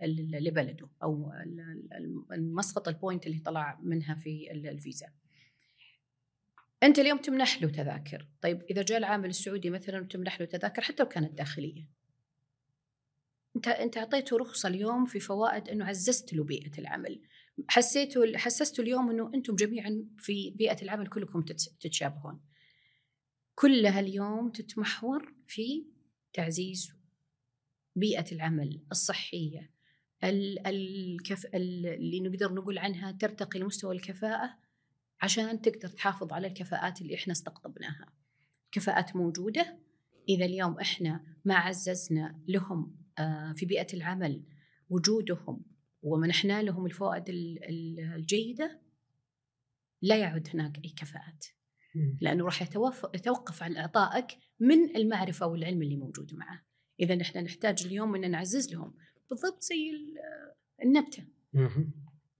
لبلده 0.02 0.88
أو 1.02 1.32
المسقط 2.32 2.88
البوينت 2.88 3.26
اللي 3.26 3.38
طلع 3.38 3.80
منها 3.82 4.14
في 4.14 4.50
الفيزا. 4.50 5.06
أنت 6.82 6.98
اليوم 6.98 7.18
تمنح 7.18 7.62
له 7.62 7.68
تذاكر، 7.68 8.28
طيب 8.42 8.62
إذا 8.70 8.82
جاء 8.82 8.98
العامل 8.98 9.28
السعودي 9.28 9.70
مثلا 9.70 10.00
وتمنح 10.00 10.40
له 10.40 10.46
تذاكر 10.46 10.82
حتى 10.82 11.02
لو 11.02 11.08
كانت 11.08 11.38
داخلية، 11.38 11.88
أنت 13.56 13.68
أنت 13.68 13.96
أعطيته 13.96 14.36
رخصة 14.36 14.68
اليوم 14.68 15.06
في 15.06 15.20
فوائد 15.20 15.68
أنه 15.68 15.84
عززت 15.84 16.34
له 16.34 16.44
بيئة 16.44 16.78
العمل. 16.78 17.22
حسيته 17.68 18.36
حسسته 18.36 18.80
اليوم 18.80 19.10
أنه 19.10 19.30
أنتم 19.34 19.56
جميعا 19.56 20.04
في 20.18 20.50
بيئة 20.50 20.82
العمل 20.82 21.06
كلكم 21.06 21.42
تتشابهون. 21.80 22.40
كلها 23.60 24.00
اليوم 24.00 24.50
تتمحور 24.50 25.34
في 25.46 25.86
تعزيز 26.32 26.92
بيئة 27.96 28.32
العمل 28.32 28.82
الصحية. 28.90 29.70
الكف... 30.24 31.46
اللي 31.54 32.20
نقدر 32.20 32.54
نقول 32.54 32.78
عنها 32.78 33.12
ترتقي 33.12 33.58
لمستوى 33.58 33.94
الكفاءة 33.94 34.58
عشان 35.22 35.60
تقدر 35.60 35.88
تحافظ 35.88 36.32
على 36.32 36.46
الكفاءات 36.46 37.00
اللي 37.00 37.14
إحنا 37.14 37.32
استقطبناها. 37.32 38.12
كفاءات 38.72 39.16
موجودة. 39.16 39.78
إذا 40.28 40.44
اليوم 40.44 40.80
إحنا 40.80 41.36
ما 41.44 41.54
عززنا 41.54 42.40
لهم 42.48 42.96
آه، 43.18 43.52
في 43.56 43.66
بيئة 43.66 43.94
العمل 43.94 44.42
وجودهم 44.90 45.64
ومنحنا 46.02 46.62
لهم 46.62 46.86
الفوائد 46.86 47.24
الجيدة 47.28 48.80
لا 50.02 50.16
يعد 50.16 50.48
هناك 50.54 50.84
أي 50.84 50.90
كفاءات. 50.90 51.57
لأنه 52.20 52.44
راح 52.44 52.62
يتوقف 53.14 53.62
عن 53.62 53.76
إعطائك 53.76 54.26
من 54.60 54.96
المعرفة 54.96 55.46
والعلم 55.46 55.82
اللي 55.82 55.96
موجود 55.96 56.34
معه. 56.34 56.62
إذا 57.00 57.14
نحن 57.14 57.38
نحتاج 57.38 57.86
اليوم 57.86 58.14
أن 58.14 58.30
نعزز 58.30 58.74
لهم 58.74 58.94
بالضبط 59.30 59.62
زي 59.62 59.76
النبتة. 60.82 61.24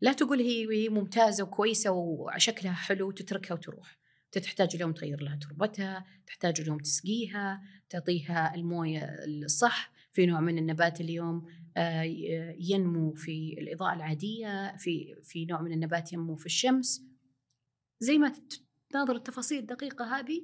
لا 0.00 0.12
تقول 0.12 0.40
هي 0.40 0.88
ممتازة 0.88 1.45
وكويسة 1.45 1.90
وشكلها 1.90 2.73
حلو 2.73 3.09
وتتركها 3.09 3.55
وتروح. 3.55 3.99
تحتاج 4.33 4.75
اليوم 4.75 4.93
تغير 4.93 5.23
لها 5.23 5.37
تربتها 5.37 6.05
تحتاج 6.26 6.61
اليوم 6.61 6.78
تسقيها 6.78 7.62
تعطيها 7.90 8.55
الموية 8.55 9.05
الصح 9.25 9.93
في 10.12 10.26
نوع 10.26 10.40
من 10.40 10.59
النبات 10.59 11.00
اليوم 11.00 11.47
آه، 11.76 12.02
ينمو 12.59 13.12
في 13.14 13.57
الإضاءة 13.59 13.95
العادية 13.95 14.76
في 14.76 15.14
في 15.23 15.45
نوع 15.45 15.62
من 15.62 15.73
النبات 15.73 16.12
ينمو 16.12 16.35
في 16.35 16.47
الشمس. 16.47 17.02
زي 18.00 18.19
ما 18.19 18.33
تناظر 18.90 19.16
التفاصيل 19.16 19.59
الدقيقة 19.59 20.18
هذه 20.18 20.42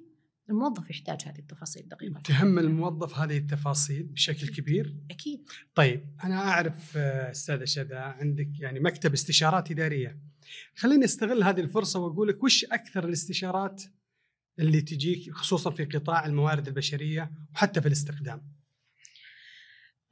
الموظف 0.50 0.90
يحتاج 0.90 1.22
هذه 1.26 1.38
التفاصيل 1.38 1.82
الدقيقة. 1.82 2.20
تهم 2.20 2.58
الموظف 2.58 3.18
هذه 3.18 3.38
التفاصيل 3.38 4.02
بشكل 4.02 4.48
كبير؟ 4.48 4.96
أكيد. 5.10 5.48
طيب 5.74 6.16
أنا 6.24 6.34
أعرف 6.34 6.96
آه، 6.96 7.30
أستاذة 7.30 7.64
شذا 7.64 7.98
عندك 7.98 8.60
يعني 8.60 8.80
مكتب 8.80 9.12
استشارات 9.12 9.70
إدارية. 9.70 10.18
خليني 10.76 11.04
أستغل 11.04 11.42
هذه 11.42 11.60
الفرصة 11.60 12.00
وأقول 12.00 12.28
لك 12.28 12.44
وش 12.44 12.64
أكثر 12.64 13.04
الاستشارات 13.04 13.82
اللي 14.58 14.80
تجيك 14.80 15.32
خصوصا 15.32 15.70
في 15.70 15.84
قطاع 15.84 16.26
الموارد 16.26 16.68
البشرية 16.68 17.32
وحتى 17.54 17.80
في 17.80 17.86
الاستخدام؟ 17.86 18.63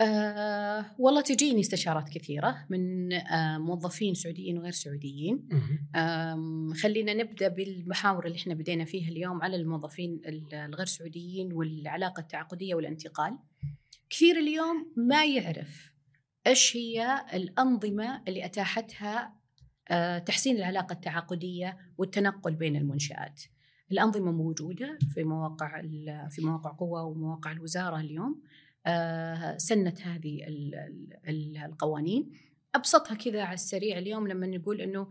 أه 0.01 0.87
والله 0.99 1.21
تجيني 1.21 1.61
استشارات 1.61 2.09
كثيرة 2.09 2.67
من 2.71 3.13
أه 3.13 3.59
موظفين 3.59 4.15
سعوديين 4.15 4.59
وغير 4.59 4.73
سعوديين. 4.73 5.49
أه 5.95 6.69
خلينا 6.83 7.15
نبدأ 7.15 7.49
بالمحاور 7.49 8.27
اللي 8.27 8.39
إحنا 8.39 8.55
بدينا 8.55 8.85
فيها 8.85 9.09
اليوم 9.09 9.43
على 9.43 9.57
الموظفين 9.57 10.21
الغير 10.53 10.87
سعوديين 10.87 11.53
والعلاقة 11.53 12.21
التعاقدية 12.21 12.75
والانتقال. 12.75 13.39
كثير 14.11 14.37
اليوم 14.39 14.93
ما 14.97 15.25
يعرف 15.25 15.93
إيش 16.47 16.77
هي 16.77 17.25
الأنظمة 17.35 18.23
اللي 18.29 18.45
أتاحتها 18.45 19.35
أه 19.89 20.19
تحسين 20.19 20.57
العلاقة 20.57 20.93
التعاقدية 20.93 21.79
والتنقل 21.99 22.55
بين 22.55 22.77
المنشآت. 22.77 23.43
الأنظمة 23.93 24.33
موجودة 24.33 24.99
في 25.15 25.25
مواقع 25.25 25.83
في 26.31 26.43
مواقع 26.43 26.71
قوة 26.71 27.03
ومواقع 27.05 27.53
الوزارة 27.53 28.01
اليوم. 28.01 28.43
آه، 28.43 28.52
سنت 29.57 30.03
هذه 30.03 30.39
القوانين 31.65 32.31
أبسطها 32.75 33.15
كذا 33.15 33.43
على 33.43 33.55
السريع 33.55 33.99
اليوم 33.99 34.29
لما 34.29 34.47
نقول 34.47 34.81
إنه 34.81 35.09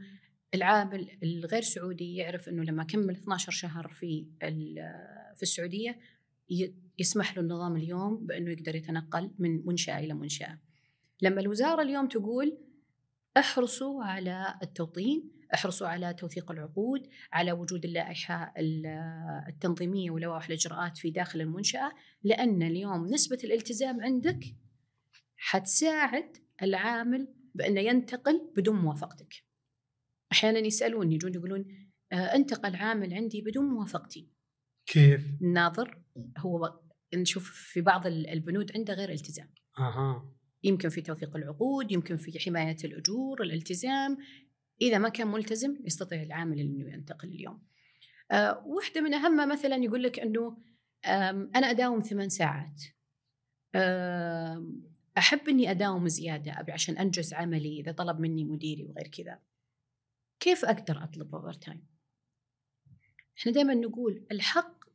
العامل 0.54 1.18
الغير 1.24 1.62
سعودي 1.62 2.16
يعرف 2.16 2.50
إنه 2.50 2.64
لما 2.64 2.84
كمل 2.84 3.16
12 3.16 3.52
شهر 3.52 3.88
في 3.88 4.26
في 5.36 5.44
السعودية 5.44 6.00
يسمح 7.00 7.38
له 7.38 7.44
النظام 7.44 7.76
اليوم 7.76 8.26
بإنه 8.26 8.52
يقدر 8.52 8.76
يتنقل 8.76 9.32
من 9.40 9.66
منشأة 9.66 10.00
إلى 10.00 10.14
منشأة. 10.14 10.60
لما 11.22 11.42
الوزارة 11.42 11.82
اليوم 11.82 12.08
تقول 12.08 12.58
أحرصوا 13.38 14.04
على 14.04 14.60
التوطين 14.64 15.32
أحرصوا 15.54 15.88
على 15.88 16.14
توثيق 16.14 16.52
العقود 16.52 17.10
على 17.34 17.52
وجود 17.52 17.86
اللائحة 17.86 18.54
التنظيمية 19.48 20.12
ولوائح 20.12 20.46
الإجراءات 20.46 20.98
في 20.98 21.12
داخل 21.12 21.42
المنشأة 21.42 21.92
لأن 22.24 22.64
اليوم 22.64 23.06
نسبة 23.06 23.38
الالتزام 23.44 24.02
عندك 24.02 24.40
حتساعد 25.36 26.38
العامل 26.62 27.28
بأنه 27.56 27.82
ينتقل 27.82 28.52
بدون 28.58 28.76
موافقتك. 28.76 29.34
أحيانا 30.32 30.60
يسألوني 30.60 31.16
يجون 31.16 31.34
يقولون 31.34 31.66
آه، 32.12 32.16
انتقل 32.16 32.76
عامل 32.76 33.14
عندي 33.14 33.42
بدون 33.42 33.66
موافقتي. 33.66 34.30
كيف؟ 34.86 35.26
الناظر 35.42 36.02
هو 36.38 36.80
نشوف 37.14 37.52
في 37.52 37.82
بعض 37.82 38.08
البنود 38.08 38.72
عنده 38.76 38.94
غير 38.94 39.10
التزام. 39.10 39.54
أها. 39.80 40.34
يمكن 40.64 40.90
في 40.90 41.02
توثيق 41.02 41.36
العقود 41.36 41.92
يمكن 41.92 42.18
في 42.18 42.40
حماية 42.40 42.78
الأجور 42.84 43.42
الالتزام. 43.42 44.18
إذا 44.82 44.98
ما 44.98 45.10
كان 45.10 45.28
ملتزم 45.28 45.78
يستطيع 45.86 46.22
العامل 46.22 46.60
أنه 46.60 46.94
ينتقل 46.94 47.28
اليوم. 47.28 47.64
آه 48.32 48.64
واحدة 48.68 49.02
من 49.02 49.14
أهمها 49.14 49.46
مثلا 49.46 49.76
يقول 49.76 50.04
لك 50.04 50.20
أنه 50.20 50.58
أنا 51.56 51.70
أداوم 51.70 52.00
ثمان 52.00 52.30
ساعات. 52.30 52.82
أحب 55.18 55.50
أني 55.50 55.72
أداوم 55.72 56.08
زيادة 56.08 56.60
أبي 56.60 56.72
عشان 56.72 56.98
أنجز 56.98 57.34
عملي 57.34 57.80
إذا 57.80 57.92
طلب 57.92 58.20
مني 58.20 58.44
مديري 58.44 58.84
وغير 58.84 59.08
كذا. 59.08 59.40
كيف 60.40 60.66
أقدر 60.66 61.04
أطلب 61.04 61.36
overtime؟ 61.36 61.88
إحنا 63.38 63.52
دائما 63.52 63.74
نقول 63.74 64.26
الحق 64.32 64.86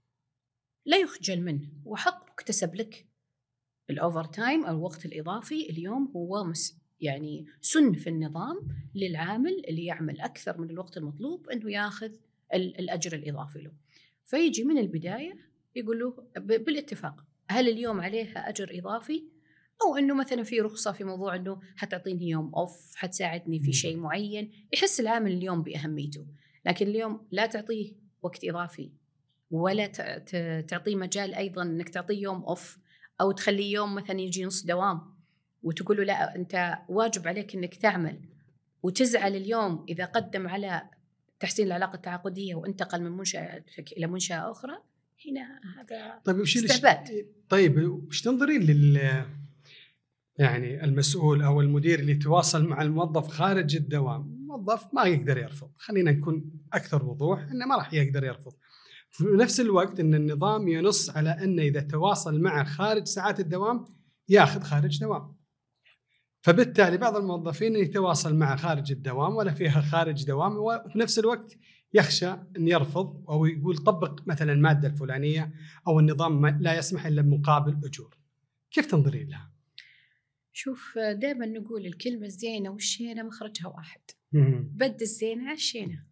لا 0.86 0.96
يخجل 0.96 1.40
منه 1.40 1.68
وحق 1.84 2.30
مكتسب 2.30 2.74
لك 2.74 3.05
ال 3.90 4.24
overtime 4.24 4.64
أو 4.64 4.76
الوقت 4.76 5.06
الإضافي 5.06 5.70
اليوم 5.70 6.12
هو 6.16 6.44
مس 6.44 6.78
يعني 7.00 7.46
سن 7.60 7.92
في 7.92 8.10
النظام 8.10 8.68
للعامل 8.94 9.62
اللي 9.68 9.84
يعمل 9.84 10.20
أكثر 10.20 10.60
من 10.60 10.70
الوقت 10.70 10.96
المطلوب 10.96 11.48
أنه 11.48 11.72
ياخذ 11.72 12.10
الأجر 12.54 13.12
الإضافي 13.16 13.58
له. 13.58 13.72
فيجي 14.24 14.64
من 14.64 14.78
البداية 14.78 15.36
يقول 15.76 15.98
له 15.98 16.26
بالاتفاق 16.36 17.24
هل 17.50 17.68
اليوم 17.68 18.00
عليها 18.00 18.48
أجر 18.48 18.70
إضافي؟ 18.78 19.24
أو 19.82 19.96
أنه 19.96 20.14
مثلا 20.14 20.42
في 20.42 20.60
رخصة 20.60 20.92
في 20.92 21.04
موضوع 21.04 21.34
أنه 21.34 21.60
حتعطيني 21.76 22.28
يوم 22.28 22.54
أوف 22.54 22.94
حتساعدني 22.94 23.58
في 23.58 23.72
شيء 23.72 23.96
معين 23.96 24.52
يحس 24.72 25.00
العامل 25.00 25.32
اليوم 25.32 25.62
بأهميته. 25.62 26.26
لكن 26.66 26.86
اليوم 26.86 27.26
لا 27.30 27.46
تعطيه 27.46 27.92
وقت 28.22 28.44
إضافي 28.44 28.90
ولا 29.50 29.86
تعطيه 30.60 30.96
مجال 30.96 31.34
أيضا 31.34 31.62
أنك 31.62 31.88
تعطيه 31.88 32.22
يوم 32.22 32.42
أوف. 32.42 32.78
أو 33.20 33.32
تخليه 33.32 33.72
يوم 33.72 33.94
مثلا 33.94 34.20
يجي 34.20 34.44
نص 34.44 34.64
دوام 34.64 35.00
وتقول 35.62 35.96
له 35.96 36.04
لا 36.04 36.36
أنت 36.36 36.78
واجب 36.88 37.28
عليك 37.28 37.54
أنك 37.54 37.74
تعمل 37.74 38.20
وتزعل 38.82 39.36
اليوم 39.36 39.84
إذا 39.88 40.04
قدم 40.04 40.48
على 40.48 40.82
تحسين 41.40 41.66
العلاقة 41.66 41.94
التعاقدية 41.94 42.54
وانتقل 42.54 43.02
من 43.02 43.10
منشأة 43.10 43.64
إلى 43.96 44.06
منشأة 44.06 44.50
أخرى 44.50 44.74
هنا 45.26 45.60
هذا 45.80 46.20
طيب 46.24 46.38
وش 46.38 46.56
استعباد 46.56 47.26
طيب 47.48 47.78
وش 48.08 48.22
تنظرين 48.22 48.62
لل 48.62 49.24
يعني 50.38 50.84
المسؤول 50.84 51.42
أو 51.42 51.60
المدير 51.60 51.98
اللي 51.98 52.12
يتواصل 52.12 52.68
مع 52.68 52.82
الموظف 52.82 53.28
خارج 53.28 53.76
الدوام، 53.76 54.20
الموظف 54.22 54.94
ما 54.94 55.04
يقدر 55.04 55.38
يرفض، 55.38 55.70
خلينا 55.78 56.10
نكون 56.10 56.50
أكثر 56.72 57.04
وضوح 57.04 57.40
إنه 57.40 57.66
ما 57.66 57.76
راح 57.76 57.94
يقدر 57.94 58.24
يرفض. 58.24 58.52
في 59.10 59.24
نفس 59.24 59.60
الوقت 59.60 60.00
إن 60.00 60.14
النظام 60.14 60.68
ينص 60.68 61.10
على 61.10 61.30
انه 61.30 61.62
إذا 61.62 61.80
تواصل 61.80 62.40
معه 62.40 62.64
خارج 62.64 63.04
ساعات 63.04 63.40
الدوام 63.40 63.84
ياخذ 64.28 64.60
خارج 64.60 65.00
دوام. 65.00 65.36
فبالتالي 66.42 66.96
بعض 66.96 67.16
الموظفين 67.16 67.76
يتواصل 67.76 68.36
معه 68.36 68.56
خارج 68.56 68.92
الدوام 68.92 69.36
ولا 69.36 69.52
فيها 69.52 69.80
خارج 69.80 70.24
دوام 70.24 70.56
وفي 70.56 70.98
نفس 70.98 71.18
الوقت 71.18 71.56
يخشى 71.94 72.28
أن 72.28 72.68
يرفض 72.68 73.24
أو 73.28 73.46
يقول 73.46 73.76
طبق 73.76 74.20
مثلا 74.26 74.52
المادة 74.52 74.88
الفلانية 74.88 75.52
أو 75.88 76.00
النظام 76.00 76.46
لا 76.46 76.78
يسمح 76.78 77.06
إلا 77.06 77.22
بمقابل 77.22 77.80
أجور. 77.84 78.18
كيف 78.70 78.86
تنظرين 78.86 79.28
لها؟ 79.28 79.52
شوف 80.52 80.98
دائما 80.98 81.46
نقول 81.46 81.86
الكلمة 81.86 82.26
الزينة 82.26 82.70
والشينة 82.70 83.22
مخرجها 83.22 83.68
واحد. 83.68 84.00
بد 84.72 85.02
الزينة 85.02 85.44
على 85.44 85.54
الشينة. 85.54 86.06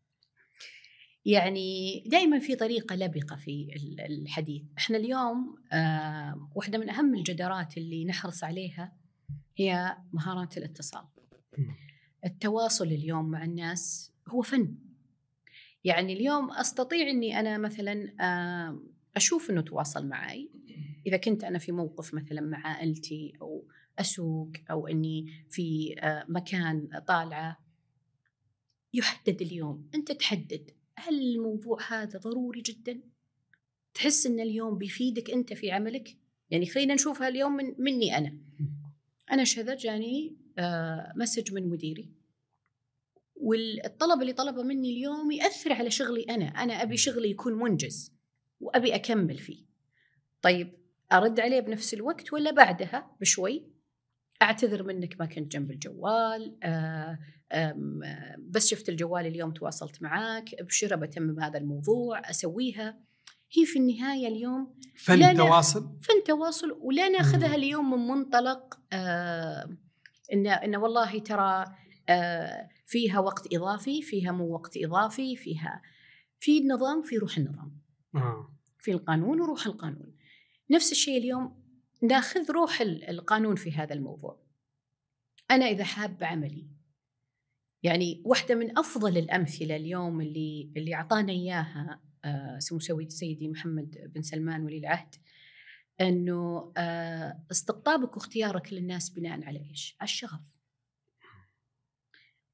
يعني 1.25 2.01
دائما 2.07 2.39
في 2.39 2.57
طريقة 2.57 2.97
لبقة 2.97 3.37
في 3.37 3.69
الحديث. 4.09 4.63
إحنا 4.79 4.97
اليوم 4.97 5.57
آه 5.73 6.51
واحدة 6.55 6.79
من 6.79 6.91
أهم 6.91 7.15
الجدارات 7.15 7.77
اللي 7.77 8.05
نحرص 8.05 8.45
عليها 8.45 8.97
هي 9.57 9.97
مهارات 10.13 10.59
الاتصال. 10.59 11.05
التواصل 12.25 12.87
اليوم 12.87 13.31
مع 13.31 13.45
الناس 13.45 14.13
هو 14.29 14.43
فن. 14.43 14.75
يعني 15.85 16.13
اليوم 16.13 16.53
أستطيع 16.53 17.11
إني 17.11 17.41
أنا 17.41 17.59
مثلا 17.59 18.15
أشوف 19.17 19.51
إنه 19.51 19.61
تواصل 19.61 20.07
معي 20.07 20.51
إذا 21.07 21.17
كنت 21.17 21.45
أنا 21.45 21.59
في 21.59 21.73
موقف 21.73 22.15
مثلا 22.15 22.41
مع 22.41 22.67
عائلتي 22.67 23.33
أو 23.43 23.69
أسوق 23.99 24.53
أو 24.71 24.87
إني 24.87 25.27
في 25.51 25.95
مكان 26.29 26.89
طالعة 27.09 27.59
يحدد 28.95 29.43
اليوم. 29.43 29.89
أنت 29.95 30.13
تحدد. 30.13 30.71
هل 30.97 31.15
الموضوع 31.15 31.79
هذا 31.89 32.19
ضروري 32.19 32.61
جدا؟ 32.61 33.01
تحس 33.95 34.27
إن 34.27 34.41
اليوم 34.41 34.79
بيفيدك 34.79 35.31
أنت 35.31 35.53
في 35.53 35.71
عملك؟ 35.71 36.17
يعني 36.51 36.67
خلينا 36.67 36.95
نشوفها 36.95 37.29
اليوم 37.29 37.53
من 37.53 37.75
مني 37.79 38.19
أنا. 38.19 38.39
أنا 39.33 39.45
شذا 39.45 39.75
جاني 39.75 40.37
مسج 41.17 41.53
من 41.53 41.69
مديري. 41.69 42.11
والطلب 43.37 44.23
اللي 44.23 44.33
طلبه 44.33 44.63
مني 44.63 44.91
اليوم 44.91 45.31
يأثر 45.31 45.73
على 45.73 45.91
شغلي 45.91 46.23
أنا. 46.23 46.47
أنا 46.47 46.83
أبي 46.83 46.97
شغلي 46.97 47.31
يكون 47.31 47.53
منجز 47.53 48.13
وأبي 48.61 48.95
أكمل 48.95 49.39
فيه. 49.39 49.65
طيب 50.43 50.73
أرد 51.13 51.41
عليه 51.41 51.61
بنفس 51.61 51.95
الوقت 51.95 52.33
ولا 52.33 52.51
بعدها؟ 52.51 53.17
بشوي. 53.21 53.75
أعتذر 54.43 54.83
منك 54.83 55.21
ما 55.21 55.27
كنت 55.27 55.53
جنب 55.53 55.71
الجوال 55.71 56.59
آه، 56.63 57.19
بس 58.39 58.67
شفت 58.67 58.89
الجوال 58.89 59.27
اليوم 59.27 59.53
تواصلت 59.53 60.03
معاك 60.03 60.55
ابشر 60.55 60.97
بتمم 60.97 61.41
هذا 61.41 61.59
الموضوع 61.59 62.31
أسويها. 62.31 62.99
هي 63.53 63.67
في 63.67 63.79
النهاية 63.79 64.29
اليوم 64.29 64.75
فن 64.97 65.37
تواصل؟ 65.37 65.81
فن 65.81 66.25
تواصل 66.27 66.79
ولا 66.81 67.09
ناخذها 67.09 67.55
اليوم 67.55 67.91
من 67.91 68.07
منطلق 68.07 68.81
آه 68.93 69.77
إن 70.33 70.47
إن 70.47 70.77
والله 70.77 71.19
ترى 71.19 71.65
آه 72.09 72.69
فيها 72.87 73.19
وقت 73.21 73.55
إضافي 73.55 74.03
فيها 74.03 74.33
مو 74.33 74.55
وقت 74.55 74.77
إضافي 74.77 75.37
فيها 75.37 75.83
في 76.41 76.59
النظام 76.59 77.03
في 77.03 77.17
روح 77.17 77.37
النظام. 77.37 77.81
آه. 78.15 78.57
في 78.79 78.93
القانون 78.93 79.41
وروح 79.41 79.67
القانون. 79.67 80.17
نفس 80.71 80.93
الشيء 80.93 81.19
اليوم 81.19 81.65
ناخذ 82.03 82.51
روح 82.51 82.81
القانون 82.81 83.57
في 83.57 83.73
هذا 83.73 83.95
الموضوع. 83.95 84.45
أنا 85.51 85.67
إذا 85.67 85.85
حاب 85.85 86.25
عملي 86.25 86.74
يعني 87.85 88.23
واحدة 88.25 88.55
من 88.55 88.79
أفضل 88.79 89.19
الأمثلة 89.19 89.77
اليوم 89.77 90.21
اللي 90.21 90.73
اللي 90.77 90.95
أعطانا 90.95 91.33
إياها 91.33 92.01
آه 92.25 92.59
سمو 92.59 92.79
سيدي 93.09 93.49
محمد 93.49 94.13
بن 94.15 94.23
سلمان 94.23 94.65
ولي 94.65 94.79
العهد 94.79 95.15
أنه 96.01 96.73
آه 96.77 97.45
استقطابك 97.51 98.17
واختيارك 98.17 98.73
للناس 98.73 99.11
بناء 99.11 99.45
على 99.45 99.59
إيش؟ 99.71 99.97
على 100.01 100.09
الشغف 100.09 100.55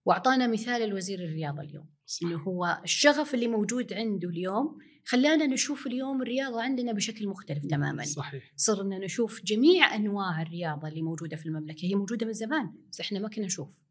وأعطانا 0.04 0.46
مثال 0.46 0.82
الوزير 0.82 1.24
الرياضه 1.24 1.60
اليوم 1.62 1.86
صح. 2.06 2.26
إنه 2.26 2.38
هو 2.38 2.80
الشغف 2.84 3.34
اللي 3.34 3.48
موجود 3.48 3.92
عنده 3.92 4.28
اليوم 4.28 4.78
خلانا 5.04 5.46
نشوف 5.46 5.86
اليوم 5.86 6.22
الرياضة 6.22 6.62
عندنا 6.62 6.92
بشكل 6.92 7.28
مختلف 7.28 7.66
تماما 7.66 8.04
صحيح 8.04 8.52
صرنا 8.56 8.98
نشوف 8.98 9.44
جميع 9.44 9.94
أنواع 9.94 10.42
الرياضة 10.42 10.88
اللي 10.88 11.02
موجودة 11.02 11.36
في 11.36 11.46
المملكة 11.46 11.86
هي 11.86 11.94
موجودة 11.94 12.26
من 12.26 12.32
زمان 12.32 12.74
بس 12.90 13.00
إحنا 13.00 13.18
ما 13.18 13.28
كنا 13.28 13.46
نشوف 13.46 13.89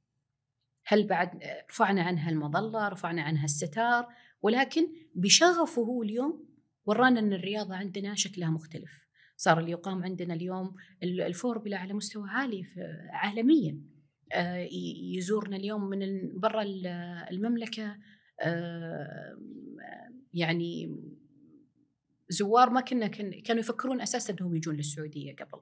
هل 0.91 1.07
بعد 1.07 1.43
رفعنا 1.69 2.01
عنها 2.03 2.29
المظلة 2.29 2.87
رفعنا 2.87 3.21
عنها 3.21 3.45
الستار 3.45 4.07
ولكن 4.41 4.87
بشغفه 5.15 5.81
هو 5.81 6.03
اليوم 6.03 6.45
ورانا 6.85 7.19
أن 7.19 7.33
الرياضة 7.33 7.75
عندنا 7.75 8.15
شكلها 8.15 8.49
مختلف. 8.49 9.07
صار 9.37 9.59
اللي 9.59 9.71
يقام 9.71 10.03
عندنا 10.03 10.33
اليوم 10.33 10.75
الفوربلا 11.03 11.77
على 11.77 11.93
مستوى 11.93 12.29
عالي 12.29 12.65
عالميا. 13.09 13.81
آه، 14.33 14.67
يزورنا 15.15 15.55
اليوم 15.55 15.89
من 15.89 16.39
برا 16.39 16.63
المملكة. 17.31 17.97
آه، 18.41 19.37
يعني 20.33 20.99
زوار 22.29 22.69
ما 22.69 22.81
كنا 22.81 23.07
كانوا 23.07 23.59
يفكرون 23.59 24.01
أساسا 24.01 24.33
أنهم 24.33 24.55
يجون 24.55 24.75
للسعودية 24.75 25.35
قبل. 25.35 25.61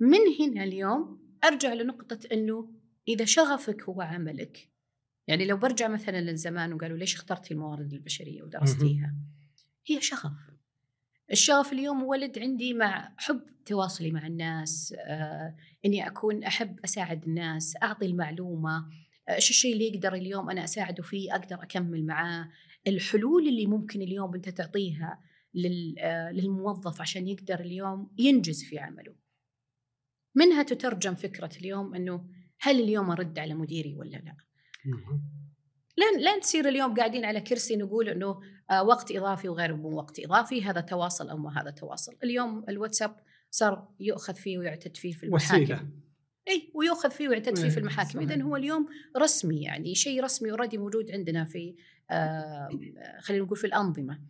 من 0.00 0.20
هنا 0.40 0.64
اليوم 0.64 1.28
أرجع 1.44 1.72
لنقطة 1.72 2.18
أنه 2.32 2.77
إذا 3.08 3.24
شغفك 3.24 3.82
هو 3.82 4.00
عملك. 4.00 4.68
يعني 5.26 5.46
لو 5.46 5.56
برجع 5.56 5.88
مثلا 5.88 6.20
للزمان 6.20 6.72
وقالوا 6.72 6.96
ليش 6.96 7.14
اخترتي 7.14 7.54
الموارد 7.54 7.92
البشرية 7.92 8.42
ودرستيها 8.42 9.14
هي 9.86 10.00
شغف. 10.00 10.32
الشغف 11.32 11.72
اليوم 11.72 12.02
ولد 12.02 12.38
عندي 12.38 12.74
مع 12.74 13.14
حب 13.16 13.40
تواصلي 13.66 14.10
مع 14.10 14.26
الناس 14.26 14.94
آه، 14.98 15.56
إني 15.84 16.06
أكون 16.06 16.44
أحب 16.44 16.80
أساعد 16.84 17.24
الناس 17.24 17.74
أعطي 17.82 18.06
المعلومة 18.06 18.88
آه، 19.28 19.34
إيش 19.34 19.50
الشيء 19.50 19.72
اللي 19.72 19.88
يقدر 19.88 20.14
اليوم 20.14 20.50
أنا 20.50 20.64
أساعده 20.64 21.02
فيه 21.02 21.34
أقدر 21.34 21.62
أكمل 21.62 22.06
معاه. 22.06 22.48
الحلول 22.86 23.48
اللي 23.48 23.66
ممكن 23.66 24.02
اليوم 24.02 24.34
أنت 24.34 24.48
تعطيها 24.48 25.20
آه، 25.98 26.30
للموظف 26.30 27.00
عشان 27.00 27.28
يقدر 27.28 27.60
اليوم 27.60 28.10
ينجز 28.18 28.64
في 28.64 28.78
عمله. 28.78 29.14
منها 30.34 30.62
تترجم 30.62 31.14
فكرة 31.14 31.50
اليوم 31.60 31.94
إنه 31.94 32.37
هل 32.60 32.80
اليوم 32.80 33.10
أرد 33.10 33.38
على 33.38 33.54
مديري 33.54 33.94
ولا 33.94 34.16
لا؟ 34.16 34.36
لن 35.98 36.20
لن 36.20 36.40
تصير 36.40 36.68
اليوم 36.68 36.94
قاعدين 36.94 37.24
على 37.24 37.40
كرسي 37.40 37.76
نقول 37.76 38.08
إنه 38.08 38.40
آه، 38.70 38.82
وقت 38.82 39.12
إضافي 39.12 39.48
وغير 39.48 39.76
مو 39.76 39.96
وقت 39.96 40.20
إضافي 40.20 40.62
هذا 40.62 40.80
تواصل 40.80 41.28
أو 41.28 41.36
ما 41.36 41.60
هذا 41.60 41.70
تواصل. 41.70 42.16
اليوم 42.24 42.64
الواتساب 42.68 43.16
صار 43.50 43.88
يؤخذ 44.00 44.34
فيه 44.34 44.58
ويعتد 44.58 44.96
فيه 44.96 45.12
في 45.12 45.26
المحاكم. 45.26 45.62
وسيلة. 45.62 45.88
إي 46.48 46.72
ويؤخذ 46.74 47.10
فيه 47.10 47.28
ويعتد 47.28 47.56
فيه 47.56 47.64
إيه، 47.64 47.70
في 47.70 47.80
المحاكم. 47.80 48.10
صحيح. 48.10 48.30
اذا 48.30 48.42
هو 48.42 48.56
اليوم 48.56 48.88
رسمي 49.16 49.62
يعني 49.62 49.94
شيء 49.94 50.24
رسمي 50.24 50.50
already 50.50 50.78
موجود 50.78 51.10
عندنا 51.10 51.44
في 51.44 51.76
آه 52.10 52.68
خلينا 53.20 53.44
نقول 53.44 53.56
في 53.56 53.66
الأنظمة. 53.66 54.20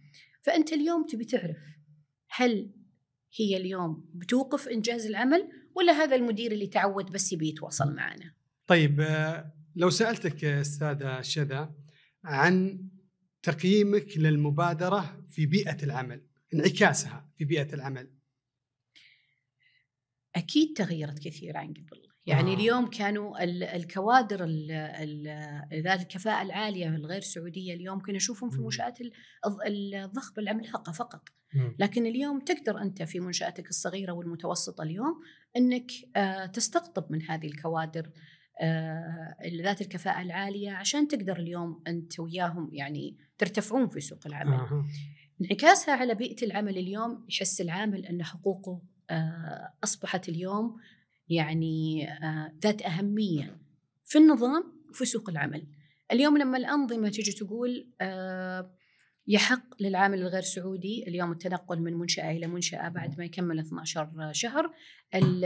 فأنت 0.40 0.72
اليوم 0.72 1.06
تبي 1.06 1.24
تعرف 1.24 1.58
هل 2.30 2.70
هي 3.38 3.56
اليوم 3.56 4.10
بتوقف 4.14 4.68
إنجاز 4.68 5.06
العمل 5.06 5.48
ولا 5.78 5.92
هذا 5.92 6.16
المدير 6.16 6.52
اللي 6.52 6.66
تعود 6.66 7.12
بس 7.12 7.32
يبي 7.32 7.48
يتواصل 7.48 7.94
معنا 7.94 8.32
طيب 8.66 9.00
آه، 9.00 9.52
لو 9.76 9.90
سألتك 9.90 10.44
أستاذة 10.44 11.20
شذا 11.20 11.74
عن 12.24 12.84
تقييمك 13.42 14.18
للمبادرة 14.18 15.24
في 15.28 15.46
بيئة 15.46 15.84
العمل 15.84 16.22
انعكاسها 16.54 17.28
في 17.36 17.44
بيئة 17.44 17.74
العمل 17.74 18.10
أكيد 20.36 20.76
تغيرت 20.76 21.18
كثير 21.18 21.56
عن 21.56 21.72
قبل 21.72 22.02
يعني 22.26 22.50
آه. 22.52 22.54
اليوم 22.54 22.90
كانوا 22.90 23.44
ال- 23.44 23.62
الكوادر 23.64 24.44
ال- 24.44 24.70
ال- 24.70 25.82
ذات 25.82 26.00
الكفاءة 26.02 26.42
العالية 26.42 26.88
الغير 26.88 27.20
سعودية 27.20 27.74
اليوم 27.74 28.00
كنا 28.00 28.16
نشوفهم 28.16 28.50
في 28.50 28.58
مم. 28.58 28.64
منشآت 28.64 29.00
ال- 29.00 29.12
الض- 29.46 29.66
الضخمه 29.66 30.38
العملاقه 30.38 30.92
فقط 30.92 31.28
مم. 31.54 31.76
لكن 31.78 32.06
اليوم 32.06 32.40
تقدر 32.40 32.78
أنت 32.82 33.02
في 33.02 33.20
منشآتك 33.20 33.68
الصغيرة 33.68 34.12
والمتوسطة 34.12 34.82
اليوم 34.82 35.20
إنك 35.56 35.90
آه، 36.16 36.46
تستقطب 36.46 37.12
من 37.12 37.22
هذه 37.22 37.46
الكوادر 37.46 38.10
آه، 38.60 39.36
ذات 39.62 39.80
الكفاءة 39.80 40.22
العالية 40.22 40.70
عشان 40.70 41.08
تقدر 41.08 41.36
اليوم 41.36 41.82
أنت 41.86 42.20
وياهم 42.20 42.70
يعني 42.72 43.16
ترتفعون 43.38 43.88
في 43.88 44.00
سوق 44.00 44.26
العمل. 44.26 44.52
آه. 44.52 44.86
انعكاسها 45.40 45.94
على 45.94 46.14
بيئة 46.14 46.46
العمل 46.46 46.78
اليوم 46.78 47.26
يحس 47.28 47.60
العامل 47.60 48.06
أن 48.06 48.22
حقوقه 48.24 48.82
آه، 49.10 49.74
أصبحت 49.84 50.28
اليوم 50.28 50.76
يعني 51.28 52.08
ذات 52.62 52.82
أهمية 52.82 53.58
في 54.04 54.18
النظام 54.18 54.72
وفي 54.90 55.04
سوق 55.04 55.30
العمل 55.30 55.66
اليوم 56.12 56.38
لما 56.38 56.58
الأنظمة 56.58 57.08
تيجي 57.08 57.32
تقول 57.32 57.92
آه، 58.00 58.77
يحق 59.30 59.82
للعامل 59.82 60.18
الغير 60.18 60.42
سعودي 60.42 61.04
اليوم 61.08 61.32
التنقل 61.32 61.80
من 61.80 61.94
منشأة 61.94 62.30
إلى 62.30 62.46
منشأة 62.46 62.88
بعد 62.88 63.18
ما 63.18 63.24
يكمل 63.24 63.58
12 63.58 64.32
شهر 64.32 64.72
ال- 65.14 65.44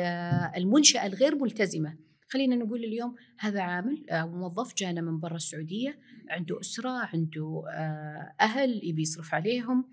المنشأة 0.56 1.06
الغير 1.06 1.34
ملتزمة. 1.34 1.96
خلينا 2.28 2.56
نقول 2.56 2.84
اليوم 2.84 3.14
هذا 3.38 3.60
عامل 3.62 4.10
آه، 4.10 4.26
موظف 4.26 4.74
جانا 4.76 5.00
من 5.00 5.20
برا 5.20 5.36
السعودية 5.36 5.98
عنده 6.30 6.60
أسرة 6.60 6.90
عنده 6.90 7.62
آه، 7.74 8.34
أهل 8.40 8.80
يبي 8.84 9.02
يصرف 9.02 9.34
عليهم 9.34 9.84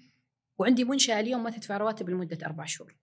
وعندي 0.58 0.84
منشأة 0.84 1.20
اليوم 1.20 1.44
ما 1.44 1.50
تدفع 1.50 1.78
رواتب 1.78 2.10
لمدة 2.10 2.46
أربع 2.46 2.66
شهور. 2.66 2.96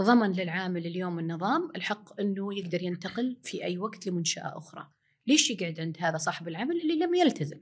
ضمن 0.00 0.32
للعامل 0.32 0.86
اليوم 0.86 1.18
النظام 1.18 1.70
الحق 1.76 2.20
أنه 2.20 2.58
يقدر 2.58 2.82
ينتقل 2.82 3.36
في 3.42 3.64
أي 3.64 3.78
وقت 3.78 4.06
لمنشأة 4.06 4.58
أخرى. 4.58 4.88
ليش 5.26 5.50
يقعد 5.50 5.80
عند 5.80 5.96
هذا 6.00 6.16
صاحب 6.16 6.48
العمل 6.48 6.80
اللي 6.80 6.94
لم 7.06 7.14
يلتزم؟ 7.14 7.58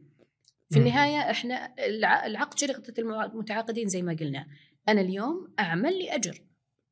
في 0.71 0.79
إحنا 1.31 1.75
الع- 1.87 2.27
العقد 2.27 2.59
شركة 2.59 3.01
المع- 3.01 3.25
المتعاقدين 3.25 3.89
زي 3.89 4.03
ما 4.03 4.17
قلنا. 4.21 4.47
أنا 4.89 5.01
اليوم 5.01 5.55
أعمل 5.59 5.99
لأجر 5.99 6.39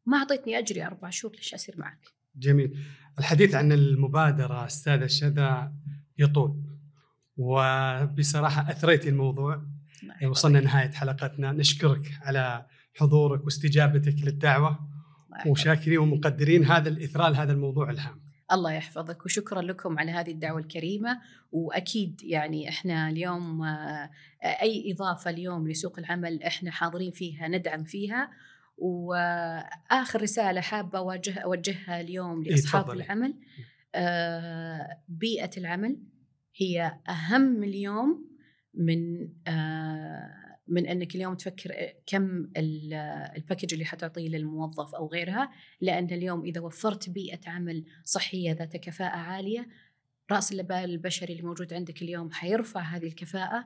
ما 0.07 0.17
أعطيتني 0.19 0.59
أجري 0.59 0.87
أربع 0.87 1.11
شهور 1.11 1.35
ليش 1.37 1.55
أصير 1.55 1.75
معك؟ 1.79 2.01
جميل. 2.37 2.79
الحديث 3.19 3.55
عن 3.55 3.73
المبادرة 3.73 4.67
استاذه 4.67 5.07
شذا 5.07 5.73
يطول. 6.19 6.63
وبصراحة 7.37 8.71
اثريتي 8.71 9.09
الموضوع. 9.09 9.67
وصلنا 10.29 10.61
نهايه 10.61 10.91
حلقتنا. 10.91 11.53
نشكرك 11.53 12.13
على 12.23 12.67
حضورك 12.95 13.45
واستجابتك 13.45 14.15
للدعوة. 14.25 14.89
وشاكرين 15.47 15.99
ومقدرين 15.99 16.65
هذا 16.65 16.89
الاثراء 16.89 17.31
لهذا 17.31 17.53
الموضوع 17.53 17.91
الهام. 17.91 18.22
الله 18.53 18.73
يحفظك. 18.73 19.25
وشكرا 19.25 19.63
لكم 19.63 19.99
على 19.99 20.11
هذه 20.13 20.31
الدعوة 20.31 20.59
الكريمة. 20.61 21.21
وأكيد 21.53 22.21
يعني 22.25 22.69
إحنا 22.69 23.09
اليوم 23.09 23.63
آه، 23.63 24.11
أي 24.45 24.93
إضافة 24.93 25.31
اليوم 25.31 25.69
لسوق 25.69 25.99
العمل 25.99 26.43
إحنا 26.43 26.71
حاضرين 26.71 27.11
فيها 27.11 27.49
ندعم 27.49 27.85
فيها. 27.85 28.31
وآخر 28.79 30.23
رسالة 30.23 30.61
حابة 30.61 30.99
أوجه 30.99 31.39
أوجهها 31.39 32.01
اليوم 32.01 32.43
إيه، 32.45 32.51
لأصحاب 32.51 32.85
تفضلي. 32.85 33.05
العمل 33.05 33.35
آه، 33.95 35.03
بيئة 35.09 35.51
العمل 35.57 36.03
هي 36.57 36.99
أهم 37.09 37.63
اليوم 37.63 38.29
من 38.75 39.29
آه، 39.47 40.42
من 40.73 40.87
أنك 40.87 41.15
اليوم 41.15 41.35
تفكر 41.35 41.73
كم 42.07 42.45
ال- 42.57 42.95
الباكج 43.37 43.73
اللي 43.73 43.85
حتعطيه 43.85 44.29
للموظف 44.29 44.95
أو 44.95 45.07
غيرها 45.09 45.51
لأن 45.81 46.05
اليوم 46.05 46.45
إذا 46.45 46.61
وفرت 46.61 47.11
بيئة 47.11 47.51
عمل 47.51 47.85
صحية 48.05 48.53
ذات 48.53 48.77
كفاءة 48.77 49.17
عالية 49.17 49.69
رأس 50.33 50.53
المال 50.53 50.91
البشري 50.91 51.33
اللي 51.33 51.43
موجود 51.43 51.75
عندك 51.75 52.03
اليوم 52.03 52.33
حيرفع 52.33 52.81
هذه 52.81 53.07
الكفاءة 53.07 53.65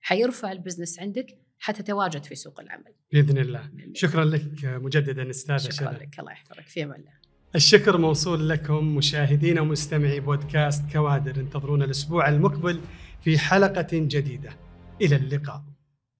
حيرفع 0.00 0.52
البزنس 0.52 0.98
عندك 1.00 1.38
حتتواجد 1.58 2.24
في 2.24 2.34
سوق 2.34 2.60
العمل. 2.60 2.94
بإذن 3.12 3.38
الله. 3.38 3.70
شكرا 3.94 4.24
لك 4.24 4.64
مجددا 4.64 5.30
استاذه 5.30 5.70
شكرا 5.70 5.92
لك. 5.92 6.18
الله 6.20 6.32
يحفظك. 6.32 6.60
في 6.60 6.84
أمان 6.84 7.00
الله. 7.00 7.12
الشكر 7.54 7.98
موصول 7.98 8.48
لكم 8.48 8.96
مشاهدينا 8.96 9.60
ومستمعي 9.60 10.20
بودكاست 10.20 10.92
كوادر. 10.92 11.40
انتظرونا 11.40 11.84
الأسبوع 11.84 12.28
المقبل 12.28 12.80
في 13.20 13.38
حلقة 13.38 13.88
جديدة. 13.92 14.56
إلى 15.02 15.16
اللقاء. 15.16 15.62